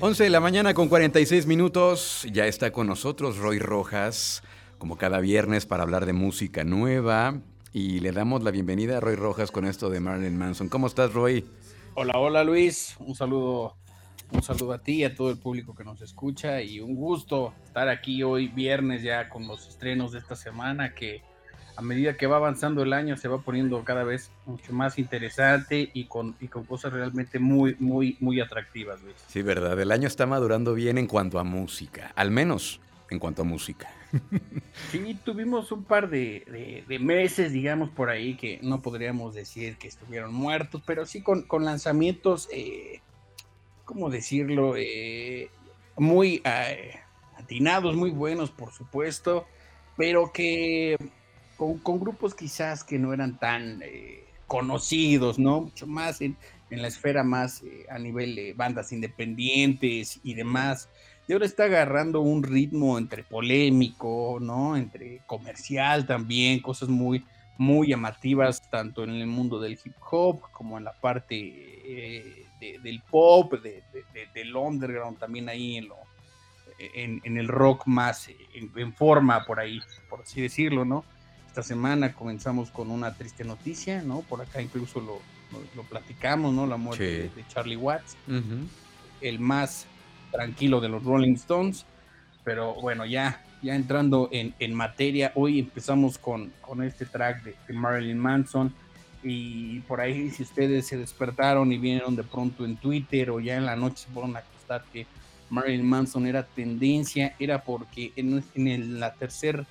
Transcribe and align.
De 0.00 0.30
la 0.30 0.40
mañana 0.40 0.74
con 0.74 0.88
46 0.88 1.46
minutos. 1.46 2.26
Ya 2.30 2.46
está 2.46 2.70
con 2.72 2.86
nosotros 2.86 3.38
Roy 3.38 3.58
Rojas, 3.58 4.42
como 4.78 4.96
cada 4.96 5.20
viernes, 5.20 5.66
para 5.66 5.82
hablar 5.82 6.04
de 6.04 6.12
música 6.12 6.62
nueva. 6.62 7.40
Y 7.72 8.00
le 8.00 8.12
damos 8.12 8.42
la 8.42 8.50
bienvenida 8.50 8.98
a 8.98 9.00
Roy 9.00 9.14
Rojas 9.14 9.50
con 9.50 9.64
esto 9.64 9.90
de 9.90 10.00
Marilyn 10.00 10.36
Manson. 10.36 10.68
¿Cómo 10.68 10.88
estás, 10.88 11.14
Roy? 11.14 11.46
Hola, 11.94 12.18
hola, 12.18 12.44
Luis. 12.44 12.96
Un 12.98 13.14
saludo, 13.14 13.76
un 14.30 14.42
saludo 14.42 14.72
a 14.72 14.78
ti 14.78 14.96
y 14.96 15.04
a 15.04 15.14
todo 15.14 15.30
el 15.30 15.38
público 15.38 15.74
que 15.74 15.84
nos 15.84 16.02
escucha. 16.02 16.60
Y 16.60 16.80
un 16.80 16.94
gusto 16.94 17.54
estar 17.64 17.88
aquí 17.88 18.22
hoy, 18.22 18.48
viernes, 18.48 19.02
ya 19.02 19.28
con 19.28 19.46
los 19.48 19.66
estrenos 19.66 20.12
de 20.12 20.18
esta 20.18 20.36
semana 20.36 20.94
que 20.94 21.22
a 21.76 21.82
medida 21.82 22.16
que 22.16 22.26
va 22.26 22.36
avanzando 22.36 22.82
el 22.82 22.92
año 22.92 23.16
se 23.16 23.28
va 23.28 23.38
poniendo 23.38 23.82
cada 23.84 24.04
vez 24.04 24.30
mucho 24.46 24.72
más 24.72 24.98
interesante 24.98 25.90
y 25.92 26.04
con, 26.04 26.36
y 26.40 26.48
con 26.48 26.64
cosas 26.64 26.92
realmente 26.92 27.38
muy, 27.38 27.76
muy, 27.78 28.16
muy 28.20 28.40
atractivas, 28.40 29.02
Luis. 29.02 29.16
Sí, 29.28 29.42
verdad, 29.42 29.78
el 29.80 29.90
año 29.90 30.06
está 30.06 30.26
madurando 30.26 30.74
bien 30.74 30.98
en 30.98 31.06
cuanto 31.06 31.38
a 31.38 31.44
música, 31.44 32.12
al 32.14 32.30
menos 32.30 32.80
en 33.10 33.18
cuanto 33.18 33.42
a 33.42 33.44
música. 33.44 33.88
Sí, 34.90 35.18
tuvimos 35.24 35.72
un 35.72 35.84
par 35.84 36.08
de, 36.08 36.84
meses, 37.00 37.52
digamos, 37.52 37.90
por 37.90 38.10
ahí 38.10 38.36
que 38.36 38.58
no 38.62 38.80
podríamos 38.80 39.34
decir 39.34 39.76
que 39.76 39.88
estuvieron 39.88 40.32
muertos, 40.32 40.82
pero 40.84 41.06
sí 41.06 41.22
con, 41.22 41.46
lanzamientos, 41.64 42.48
eh, 42.52 43.00
¿cómo 43.84 44.10
decirlo? 44.10 44.74
Eh, 44.76 45.48
muy 45.96 46.42
eh, 46.44 47.00
atinados, 47.36 47.96
muy 47.96 48.10
buenos, 48.10 48.50
por 48.50 48.72
supuesto, 48.72 49.46
pero 49.96 50.32
que 50.32 50.96
con, 51.56 52.00
grupos 52.00 52.34
quizás 52.34 52.84
que 52.84 52.98
no 52.98 53.12
eran 53.12 53.38
tan 53.38 53.80
eh, 53.82 54.24
conocidos, 54.46 55.38
¿no? 55.38 55.62
Mucho 55.62 55.86
más 55.86 56.20
en, 56.20 56.36
la 56.70 56.88
esfera 56.88 57.22
más 57.22 57.62
eh, 57.62 57.86
a 57.88 57.98
nivel 57.98 58.34
de 58.34 58.52
bandas 58.52 58.92
independientes 58.92 60.20
y 60.24 60.34
demás. 60.34 60.88
Y 61.28 61.32
ahora 61.32 61.46
está 61.46 61.64
agarrando 61.64 62.20
un 62.20 62.42
ritmo 62.42 62.98
entre 62.98 63.22
polémico, 63.22 64.38
¿no? 64.40 64.76
Entre 64.76 65.20
comercial 65.26 66.06
también, 66.06 66.60
cosas 66.60 66.88
muy, 66.88 67.24
muy 67.56 67.88
llamativas, 67.88 68.68
tanto 68.70 69.04
en 69.04 69.10
el 69.10 69.26
mundo 69.26 69.60
del 69.60 69.78
hip 69.84 69.94
hop 70.10 70.40
como 70.50 70.76
en 70.76 70.84
la 70.84 70.92
parte 70.92 71.36
eh, 71.36 72.46
del 72.82 73.02
pop, 73.02 73.54
del 74.34 74.56
underground, 74.56 75.18
también 75.18 75.48
ahí 75.48 75.76
en, 75.76 75.88
lo, 75.88 75.96
en, 76.78 77.36
el 77.36 77.48
rock 77.48 77.86
más 77.86 78.28
en, 78.54 78.92
forma, 78.94 79.44
por 79.44 79.60
ahí, 79.60 79.80
por 80.08 80.22
así 80.22 80.40
decirlo, 80.40 80.84
¿no? 80.84 81.04
Esta 81.54 81.62
semana 81.62 82.12
comenzamos 82.14 82.72
con 82.72 82.90
una 82.90 83.14
triste 83.14 83.44
noticia, 83.44 84.02
¿no? 84.02 84.22
Por 84.22 84.42
acá 84.42 84.60
incluso 84.60 85.00
lo, 85.00 85.20
lo, 85.76 85.84
platicamos, 85.84 86.52
¿no? 86.52 86.66
La 86.66 86.76
muerte 86.76 87.30
de 87.32 87.46
Charlie 87.46 87.76
Watts, 87.76 88.16
el 89.20 89.38
más 89.38 89.86
tranquilo 90.32 90.80
de 90.80 90.88
los 90.88 91.04
Rolling 91.04 91.34
Stones, 91.34 91.86
pero 92.42 92.74
bueno, 92.74 93.06
ya, 93.06 93.40
ya 93.62 93.76
entrando 93.76 94.28
en, 94.32 94.52
en 94.58 94.74
materia, 94.74 95.30
hoy 95.36 95.60
empezamos 95.60 96.18
con, 96.18 96.52
con 96.60 96.82
este 96.82 97.06
track 97.06 97.44
de, 97.44 97.72
Marilyn 97.72 98.18
Manson 98.18 98.74
y 99.22 99.78
por 99.82 100.00
ahí 100.00 100.32
si 100.32 100.42
ustedes 100.42 100.88
se 100.88 100.96
despertaron 100.96 101.70
y 101.70 101.78
vieron 101.78 102.16
de 102.16 102.24
pronto 102.24 102.64
en 102.64 102.74
Twitter 102.78 103.30
o 103.30 103.38
ya 103.38 103.54
en 103.54 103.64
la 103.64 103.76
noche 103.76 103.98
se 103.98 104.08
fueron 104.08 104.34
a 104.34 104.40
acostar 104.40 104.82
que 104.92 105.06
Marilyn 105.50 105.88
Manson 105.88 106.26
era 106.26 106.42
tendencia, 106.42 107.36
era 107.38 107.62
porque 107.62 108.12
en, 108.16 108.42
en 108.56 108.98
la 108.98 109.14
tercera 109.14 109.64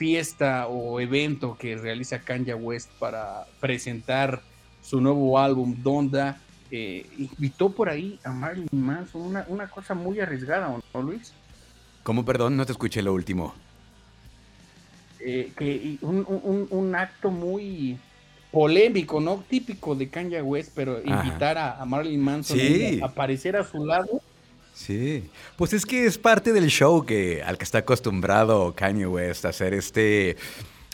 fiesta 0.00 0.66
o 0.66 0.98
evento 0.98 1.58
que 1.58 1.76
realiza 1.76 2.20
Kanye 2.20 2.54
West 2.54 2.88
para 2.98 3.44
presentar 3.60 4.40
su 4.80 4.98
nuevo 4.98 5.38
álbum 5.38 5.76
Donda, 5.82 6.40
eh, 6.70 7.04
invitó 7.18 7.68
por 7.68 7.90
ahí 7.90 8.18
a 8.24 8.30
Marilyn 8.30 8.68
Manson, 8.72 9.20
una, 9.20 9.44
una 9.48 9.68
cosa 9.68 9.92
muy 9.92 10.18
arriesgada, 10.18 10.74
¿no, 10.94 11.02
Luis? 11.02 11.34
¿Cómo, 12.02 12.24
perdón? 12.24 12.56
No 12.56 12.64
te 12.64 12.72
escuché 12.72 13.02
lo 13.02 13.12
último. 13.12 13.52
Eh, 15.20 15.52
que 15.54 15.98
un, 16.00 16.94
acto 16.94 17.30
muy 17.30 17.98
polémico, 18.50 19.20
¿no? 19.20 19.44
Típico 19.50 19.94
de 19.94 20.08
Kanye 20.08 20.40
West, 20.40 20.72
pero 20.74 20.98
invitar 21.04 21.58
a, 21.58 21.84
Marilyn 21.84 22.22
Manson 22.22 22.58
a 23.02 23.04
aparecer 23.04 23.54
a 23.54 23.64
su 23.64 23.84
lado 23.84 24.22
Sí, 24.86 25.28
pues 25.56 25.74
es 25.74 25.84
que 25.84 26.06
es 26.06 26.16
parte 26.16 26.54
del 26.54 26.68
show 26.68 27.04
que 27.04 27.42
al 27.42 27.58
que 27.58 27.64
está 27.64 27.78
acostumbrado 27.78 28.74
Kanye 28.74 29.06
West 29.06 29.44
a 29.44 29.50
hacer 29.50 29.74
este 29.74 30.38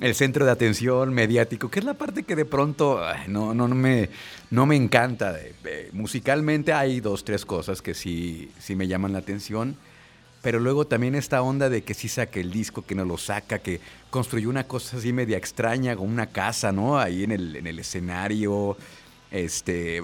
el 0.01 0.17
centro 0.17 0.45
de 0.45 0.51
atención 0.51 1.15
mediático, 1.15 1.71
que 1.71 1.79
es 1.79 1.85
la 1.85 1.95
parte 1.95 2.25
que 2.25 2.35
de 2.35 2.45
pronto 2.45 3.01
no, 3.29 3.55
no, 3.55 3.69
me, 3.69 4.11
no 4.51 4.67
me 4.67 4.75
encanta. 4.75 5.39
musicalmente 5.93 6.73
hay 6.73 6.99
dos, 6.99 7.25
tres 7.25 7.47
cosas 7.47 7.81
que 7.81 7.95
sí, 7.95 8.51
sí 8.59 8.75
me 8.75 8.89
llaman 8.89 9.13
la 9.13 9.21
atención, 9.21 9.77
pero 10.43 10.59
luego 10.59 10.89
también 10.89 11.15
esta 11.15 11.41
onda 11.41 11.69
de 11.69 11.85
que 11.85 11.95
sí 11.95 12.09
saque 12.09 12.41
el 12.41 12.51
disco, 12.51 12.83
que 12.83 12.97
no 12.97 13.05
lo 13.05 13.17
saca, 13.17 13.61
que 13.61 13.81
construyó 14.11 14.51
una 14.51 14.67
cosa 14.67 14.97
así 14.97 15.13
media 15.13 15.39
extraña, 15.39 15.95
con 15.95 16.09
una 16.09 16.27
casa, 16.27 16.73
¿no? 16.73 16.99
Ahí 16.99 17.23
en 17.23 17.31
el, 17.31 17.55
en 17.55 17.69
el 17.69 17.79
escenario, 17.79 18.77
este 19.31 20.03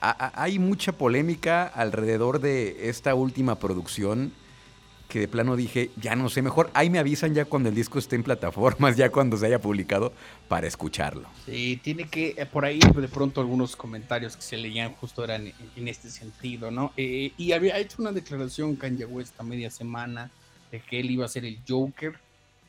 hay 0.00 0.58
mucha 0.58 0.92
polémica 0.92 1.66
alrededor 1.66 2.40
de 2.40 2.88
esta 2.88 3.14
última 3.14 3.58
producción 3.58 4.32
que 5.08 5.20
de 5.20 5.28
plano 5.28 5.56
dije, 5.56 5.90
ya 5.96 6.16
no 6.16 6.28
sé, 6.28 6.42
mejor 6.42 6.70
ahí 6.74 6.90
me 6.90 6.98
avisan 6.98 7.32
ya 7.34 7.44
cuando 7.44 7.68
el 7.68 7.74
disco 7.74 7.98
esté 7.98 8.16
en 8.16 8.22
plataformas, 8.22 8.96
ya 8.96 9.10
cuando 9.10 9.36
se 9.36 9.46
haya 9.46 9.60
publicado, 9.60 10.12
para 10.48 10.66
escucharlo. 10.66 11.28
Sí, 11.44 11.80
tiene 11.82 12.08
que, 12.08 12.34
eh, 12.36 12.46
por 12.46 12.64
ahí 12.64 12.78
de 12.78 13.08
pronto 13.08 13.40
algunos 13.40 13.76
comentarios 13.76 14.36
que 14.36 14.42
se 14.42 14.56
leían 14.56 14.92
justo 14.94 15.22
eran 15.24 15.52
en, 15.76 15.88
este 15.88 16.10
sentido, 16.10 16.70
¿no? 16.70 16.92
Eh, 16.96 17.32
y 17.36 17.52
había 17.52 17.78
hecho 17.78 17.96
una 18.00 18.12
declaración 18.12 18.76
Kanye 18.76 19.04
West 19.04 19.38
a 19.38 19.42
media 19.42 19.70
semana 19.70 20.30
de 20.72 20.80
que 20.80 21.00
él 21.00 21.10
iba 21.10 21.24
a 21.24 21.28
ser 21.28 21.44
el 21.44 21.60
Joker 21.66 22.14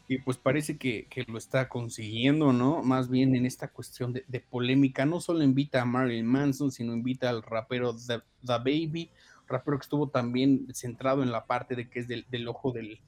y 0.07 0.19
pues 0.19 0.37
parece 0.37 0.77
que, 0.77 1.07
lo 1.27 1.37
está 1.37 1.67
consiguiendo, 1.67 2.53
¿no? 2.53 2.81
Más 2.81 3.09
bien 3.09 3.35
en 3.35 3.45
esta 3.45 3.67
cuestión 3.67 4.13
de, 4.13 4.39
polémica, 4.39 5.05
no 5.05 5.19
solo 5.19 5.43
invita 5.43 5.81
a 5.81 5.85
Marilyn 5.85 6.25
Manson, 6.25 6.71
sino 6.71 6.93
invita 6.93 7.29
al 7.29 7.43
rapero 7.43 7.93
The, 7.93 8.21
Baby, 8.45 9.11
rapero 9.47 9.77
que 9.77 9.83
estuvo 9.83 10.07
también 10.07 10.67
centrado 10.73 11.23
en 11.23 11.31
la 11.31 11.45
parte 11.45 11.75
de 11.75 11.89
que 11.89 11.99
es 11.99 12.07
del, 12.07 12.47
ojo 12.47 12.71
del, 12.71 13.01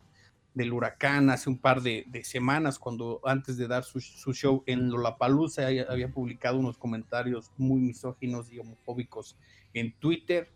huracán 0.73 1.29
hace 1.29 1.49
un 1.49 1.57
par 1.57 1.81
de, 1.81 2.05
semanas, 2.25 2.77
cuando 2.77 3.21
antes 3.23 3.55
de 3.55 3.67
dar 3.67 3.85
su, 3.85 4.01
show 4.01 4.63
en 4.65 4.89
Lollapalooza 4.89 5.67
había 5.67 6.09
publicado 6.09 6.59
unos 6.59 6.77
comentarios 6.77 7.49
muy 7.57 7.79
misóginos 7.79 8.51
y 8.51 8.59
homofóbicos 8.59 9.37
en 9.73 9.93
Twitter 9.93 10.49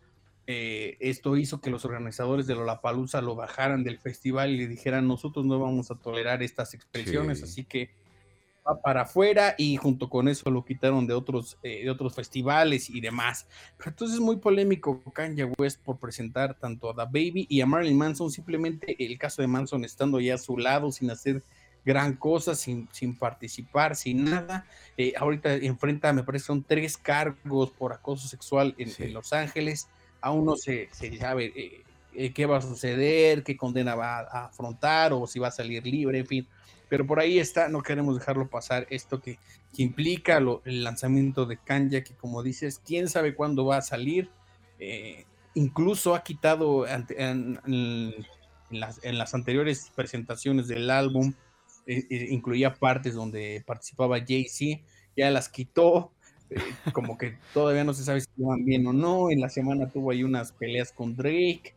Eh, 0.46 0.98
esto 1.00 1.38
hizo 1.38 1.62
que 1.62 1.70
los 1.70 1.86
organizadores 1.86 2.48
de 2.48 2.56
Lollapalooza 2.56 3.22
lo 3.22 3.36
bajaran 3.36 3.84
del 3.84 4.00
festival 4.00 4.52
y 4.52 4.58
le 4.58 4.68
dijeran, 4.68 5.08
nosotros 5.08 5.46
no 5.46 5.58
vamos 5.58 5.90
a 5.90 5.96
tolerar 5.96 6.44
estas 6.44 6.74
expresiones, 6.74 7.42
así 7.44 7.64
que 7.64 7.92
va 8.68 8.82
para 8.82 9.02
afuera 9.02 9.56
y 9.58 9.78
junto 9.78 10.10
con 10.10 10.28
eso 10.28 10.50
lo 10.50 10.66
quitaron 10.66 11.08
de 11.08 11.14
otros, 11.14 11.58
eh, 11.64 11.84
de 11.84 11.90
otros 11.90 12.14
festivales 12.14 12.90
y 12.90 13.00
demás. 13.00 13.48
Pero 13.78 13.92
entonces 13.92 14.16
es 14.16 14.22
muy 14.22 14.38
polémico 14.38 15.02
Kanye 15.14 15.46
West 15.58 15.82
por 15.82 15.98
presentar 15.98 16.58
tanto 16.60 16.90
a 16.90 16.96
The 16.96 17.06
Baby 17.06 17.46
y 17.50 17.62
a 17.62 17.66
Marilyn 17.66 17.98
Manson, 17.98 18.30
simplemente 18.30 18.98
el 19.00 19.18
caso 19.18 19.42
de 19.42 19.48
Manson 19.48 19.86
estando 19.86 20.20
ya 20.20 20.36
a 20.36 20.38
su 20.38 20.58
lado 20.58 20.92
sin 20.92 21.10
hacer 21.10 21.42
gran 21.86 22.16
cosa, 22.16 22.56
sin, 22.56 22.90
sin 22.92 23.18
participar, 23.18 23.96
sin 23.96 24.26
nada. 24.26 24.66
Eh, 24.98 25.14
ahorita 25.18 25.54
enfrenta, 25.56 26.12
me 26.12 26.24
parece, 26.24 26.46
son 26.46 26.64
tres 26.64 26.98
cargos 26.98 27.72
por 27.72 27.94
acoso 27.94 28.28
sexual 28.28 28.76
en 28.78 29.14
Los 29.14 29.32
Ángeles 29.32 29.88
aún 30.24 30.46
no 30.46 30.56
se, 30.56 30.90
sabe 31.20 31.52
eh, 31.54 31.84
eh, 32.16 32.32
qué 32.34 32.46
va 32.46 32.58
a 32.58 32.62
suceder, 32.62 33.44
qué 33.44 33.58
condena 33.58 33.94
va 33.94 34.20
a 34.20 34.46
afrontar 34.46 35.12
o 35.12 35.28
si 35.28 35.38
va 35.38 35.50
a 35.50 35.52
salir 35.52 35.86
libre, 35.86 36.20
en 36.20 36.26
fin. 36.26 36.48
Pero 36.88 37.06
por 37.06 37.20
ahí 37.20 37.40
está, 37.40 37.68
no 37.68 37.84
queremos 37.84 38.18
dejarlo 38.18 38.48
pasar 38.48 38.88
esto 38.90 39.20
que, 39.22 39.38
implica 39.76 40.38
el 40.38 40.84
lanzamiento 40.84 41.48
de 41.48 41.58
Kanye, 41.58 42.04
que 42.04 42.14
como 42.14 42.44
dices, 42.44 42.80
quién 42.86 43.10
sabe 43.10 43.34
cuándo 43.34 43.66
va 43.66 43.78
a 43.78 43.82
salir. 43.82 44.30
Eh, 44.80 45.26
incluso 45.56 46.14
ha 46.14 46.24
quitado 46.24 46.86
en, 46.88 47.60
las, 48.70 49.34
anteriores 49.34 49.92
presentaciones 49.96 50.68
del 50.68 50.92
álbum, 50.92 51.34
incluía 51.88 52.76
partes 52.76 53.16
donde 53.16 53.64
participaba 53.66 54.20
Jay-Z, 54.20 54.84
ya 55.18 55.32
las 55.32 55.50
quitó, 55.50 56.12
eh, 56.56 56.92
como 56.92 57.18
que 57.18 57.38
todavía 57.54 57.84
no 57.84 57.94
se 57.94 58.04
sabe 58.04 58.22
si 58.22 58.28
van 58.38 58.66
bien 58.66 58.86
o 58.88 58.94
no. 58.94 59.30
En 59.30 59.42
la 59.42 59.50
semana 59.50 59.90
tuvo 59.90 60.12
ahí 60.12 60.24
unas 60.24 60.52
peleas 60.52 60.92
con 60.92 61.16
Drake. 61.16 61.74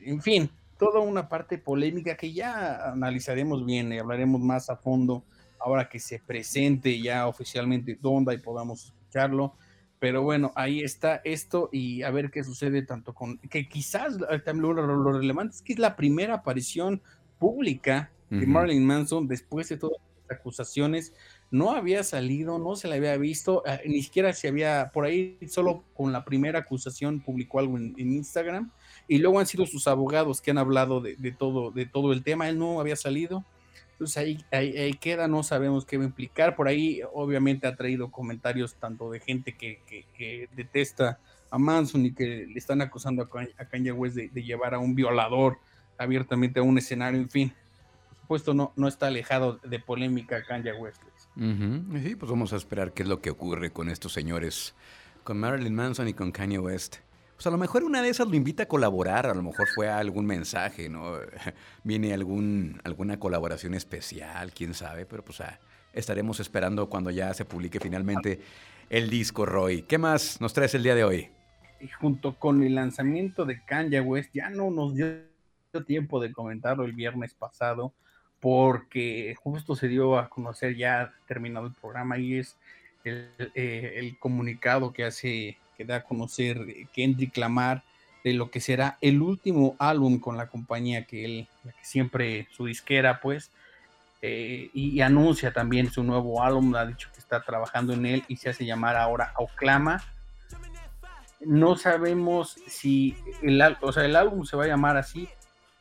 En 0.00 0.22
fin, 0.22 0.50
toda 0.78 1.00
una 1.00 1.28
parte 1.28 1.58
polémica 1.58 2.16
que 2.16 2.32
ya 2.32 2.92
analizaremos 2.92 3.64
bien 3.64 3.92
y 3.92 3.98
hablaremos 3.98 4.40
más 4.40 4.70
a 4.70 4.76
fondo 4.76 5.24
ahora 5.58 5.88
que 5.88 5.98
se 5.98 6.18
presente 6.18 7.00
ya 7.00 7.26
oficialmente 7.26 7.98
Donda 8.00 8.34
y 8.34 8.38
podamos 8.38 8.86
escucharlo. 8.86 9.54
Pero 9.98 10.22
bueno, 10.22 10.52
ahí 10.54 10.82
está 10.82 11.22
esto 11.24 11.70
y 11.72 12.02
a 12.02 12.10
ver 12.10 12.30
qué 12.30 12.44
sucede 12.44 12.82
tanto 12.82 13.14
con 13.14 13.38
que 13.38 13.66
quizás 13.68 14.18
lo, 14.18 14.72
lo, 14.72 15.12
relevante 15.12 15.56
es 15.56 15.62
que 15.62 15.72
es 15.72 15.78
la 15.78 15.96
primera 15.96 16.34
aparición 16.34 17.00
pública 17.38 18.10
de 18.28 18.46
Marilyn 18.46 18.84
Manson 18.84 19.26
después 19.26 19.68
de 19.68 19.78
todas 19.78 19.98
las 20.28 20.38
acusaciones 20.38 21.14
no 21.56 21.72
había 21.72 22.04
salido, 22.04 22.58
no 22.58 22.76
se 22.76 22.86
le 22.86 22.96
había 22.96 23.16
visto, 23.16 23.62
eh, 23.66 23.80
ni 23.86 24.02
siquiera 24.02 24.32
se 24.32 24.48
había, 24.48 24.90
por 24.92 25.06
ahí 25.06 25.38
solo 25.48 25.84
con 25.94 26.12
la 26.12 26.24
primera 26.24 26.60
acusación 26.60 27.20
publicó 27.20 27.58
algo 27.58 27.78
en, 27.78 27.94
Instagram, 27.96 28.70
y 29.08 29.18
luego 29.18 29.38
han 29.40 29.46
sido 29.46 29.64
sus 29.66 29.86
abogados 29.88 30.40
que 30.40 30.50
han 30.50 30.58
hablado 30.58 31.00
de, 31.00 31.16
todo, 31.32 31.70
de 31.70 31.86
todo 31.86 32.12
el 32.12 32.22
tema, 32.22 32.48
él 32.48 32.58
no 32.58 32.78
había 32.78 32.96
salido, 32.96 33.44
entonces 33.92 34.38
ahí, 34.50 34.94
queda, 35.00 35.28
no 35.28 35.42
sabemos 35.42 35.86
qué 35.86 35.96
va 35.96 36.04
a 36.04 36.08
implicar, 36.08 36.56
por 36.56 36.68
ahí 36.68 37.00
obviamente 37.14 37.66
ha 37.66 37.74
traído 37.74 38.10
comentarios 38.10 38.74
tanto 38.74 39.10
de 39.10 39.20
gente 39.20 39.56
que, 39.56 39.80
que, 39.86 40.48
detesta 40.54 41.18
a 41.50 41.58
Manson 41.58 42.04
y 42.04 42.12
que 42.12 42.46
le 42.46 42.58
están 42.58 42.82
acusando 42.82 43.22
a, 43.22 43.64
Kanye 43.64 43.92
West 43.92 44.16
de, 44.16 44.28
de 44.28 44.42
llevar 44.42 44.74
a 44.74 44.78
un 44.78 44.94
violador 44.94 45.58
abiertamente 45.96 46.60
a 46.60 46.62
un 46.62 46.76
escenario, 46.76 47.18
en 47.18 47.30
fin, 47.30 47.54
por 48.10 48.18
supuesto 48.20 48.52
no, 48.52 48.72
no 48.76 48.88
está 48.88 49.06
alejado 49.06 49.58
de 49.64 49.78
polémica 49.78 50.44
Kanye 50.44 50.74
West. 50.74 51.00
Sí, 51.36 52.16
pues 52.16 52.30
vamos 52.30 52.52
a 52.52 52.56
esperar 52.56 52.92
qué 52.92 53.02
es 53.02 53.08
lo 53.08 53.20
que 53.20 53.30
ocurre 53.30 53.70
con 53.70 53.90
estos 53.90 54.12
señores, 54.12 54.74
con 55.22 55.38
Marilyn 55.38 55.74
Manson 55.74 56.08
y 56.08 56.14
con 56.14 56.32
Kanye 56.32 56.58
West. 56.58 56.96
Pues 57.34 57.46
a 57.46 57.50
lo 57.50 57.58
mejor 57.58 57.84
una 57.84 58.00
de 58.00 58.08
esas 58.08 58.26
lo 58.26 58.34
invita 58.34 58.62
a 58.62 58.66
colaborar, 58.66 59.26
a 59.26 59.34
lo 59.34 59.42
mejor 59.42 59.68
fue 59.74 59.90
algún 59.90 60.24
mensaje, 60.24 60.88
¿no? 60.88 61.12
Viene 61.84 62.14
algún, 62.14 62.80
alguna 62.84 63.18
colaboración 63.18 63.74
especial, 63.74 64.52
quién 64.54 64.72
sabe, 64.72 65.04
pero 65.04 65.22
pues 65.22 65.42
ah, 65.42 65.60
estaremos 65.92 66.40
esperando 66.40 66.88
cuando 66.88 67.10
ya 67.10 67.34
se 67.34 67.44
publique 67.44 67.80
finalmente 67.80 68.40
el 68.88 69.10
disco, 69.10 69.44
Roy. 69.44 69.82
¿Qué 69.82 69.98
más 69.98 70.40
nos 70.40 70.54
traes 70.54 70.74
el 70.74 70.82
día 70.82 70.94
de 70.94 71.04
hoy? 71.04 71.28
Y 71.82 71.88
junto 71.88 72.38
con 72.38 72.62
el 72.62 72.74
lanzamiento 72.74 73.44
de 73.44 73.62
Kanye 73.62 74.00
West, 74.00 74.30
ya 74.32 74.48
no 74.48 74.70
nos 74.70 74.94
dio 74.94 75.18
tiempo 75.86 76.20
de 76.20 76.32
comentarlo 76.32 76.84
el 76.84 76.92
viernes 76.92 77.34
pasado, 77.34 77.92
porque 78.40 79.34
justo 79.42 79.76
se 79.76 79.88
dio 79.88 80.18
a 80.18 80.28
conocer 80.28 80.76
ya 80.76 81.12
terminado 81.26 81.66
el 81.66 81.72
programa 81.72 82.18
y 82.18 82.38
es 82.38 82.56
el, 83.04 83.30
eh, 83.54 84.14
comunicado 84.18 84.92
que 84.92 85.04
hace, 85.04 85.58
que 85.76 85.84
da 85.84 85.96
a 85.96 86.02
conocer 86.02 86.66
Kendrick 86.92 87.36
Lamar 87.36 87.82
de 88.24 88.34
lo 88.34 88.50
que 88.50 88.60
será 88.60 88.98
el 89.00 89.22
último 89.22 89.76
álbum 89.78 90.18
con 90.18 90.36
la 90.36 90.48
compañía 90.48 91.04
que 91.04 91.24
él, 91.24 91.48
que 91.62 91.84
siempre 91.84 92.48
su 92.50 92.66
disquera, 92.66 93.20
pues, 93.20 93.50
eh, 94.22 94.70
y, 94.72 95.00
anuncia 95.00 95.52
también 95.52 95.92
su 95.92 96.02
nuevo 96.02 96.42
álbum, 96.42 96.74
ha 96.74 96.86
dicho 96.86 97.08
que 97.12 97.20
está 97.20 97.42
trabajando 97.42 97.92
en 97.92 98.06
él 98.06 98.24
y 98.26 98.36
se 98.36 98.48
hace 98.48 98.64
llamar 98.64 98.96
ahora 98.96 99.32
Oclama. 99.36 100.02
No 101.38 101.76
sabemos 101.76 102.56
si 102.66 103.16
el, 103.42 103.62
o 103.80 103.92
sea, 103.92 104.04
el 104.04 104.16
álbum 104.16 104.44
se 104.44 104.56
va 104.56 104.64
a 104.64 104.68
llamar 104.68 104.96
así, 104.96 105.28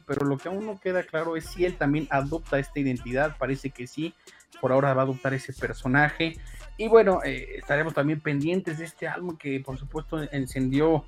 pero 0.05 0.25
lo 0.25 0.37
que 0.37 0.49
aún 0.49 0.65
no 0.65 0.79
queda 0.79 1.03
claro 1.03 1.35
es 1.35 1.45
si 1.45 1.65
él 1.65 1.77
también 1.77 2.07
adopta 2.09 2.59
esta 2.59 2.79
identidad, 2.79 3.37
parece 3.37 3.69
que 3.69 3.87
sí, 3.87 4.13
por 4.61 4.71
ahora 4.71 4.93
va 4.93 5.01
a 5.01 5.05
adoptar 5.05 5.33
ese 5.33 5.53
personaje. 5.53 6.37
Y 6.77 6.87
bueno, 6.87 7.21
eh, 7.23 7.57
estaremos 7.57 7.93
también 7.93 8.19
pendientes 8.19 8.77
de 8.77 8.85
este 8.85 9.07
álbum 9.07 9.37
que 9.37 9.59
por 9.59 9.77
supuesto 9.77 10.21
encendió, 10.31 11.05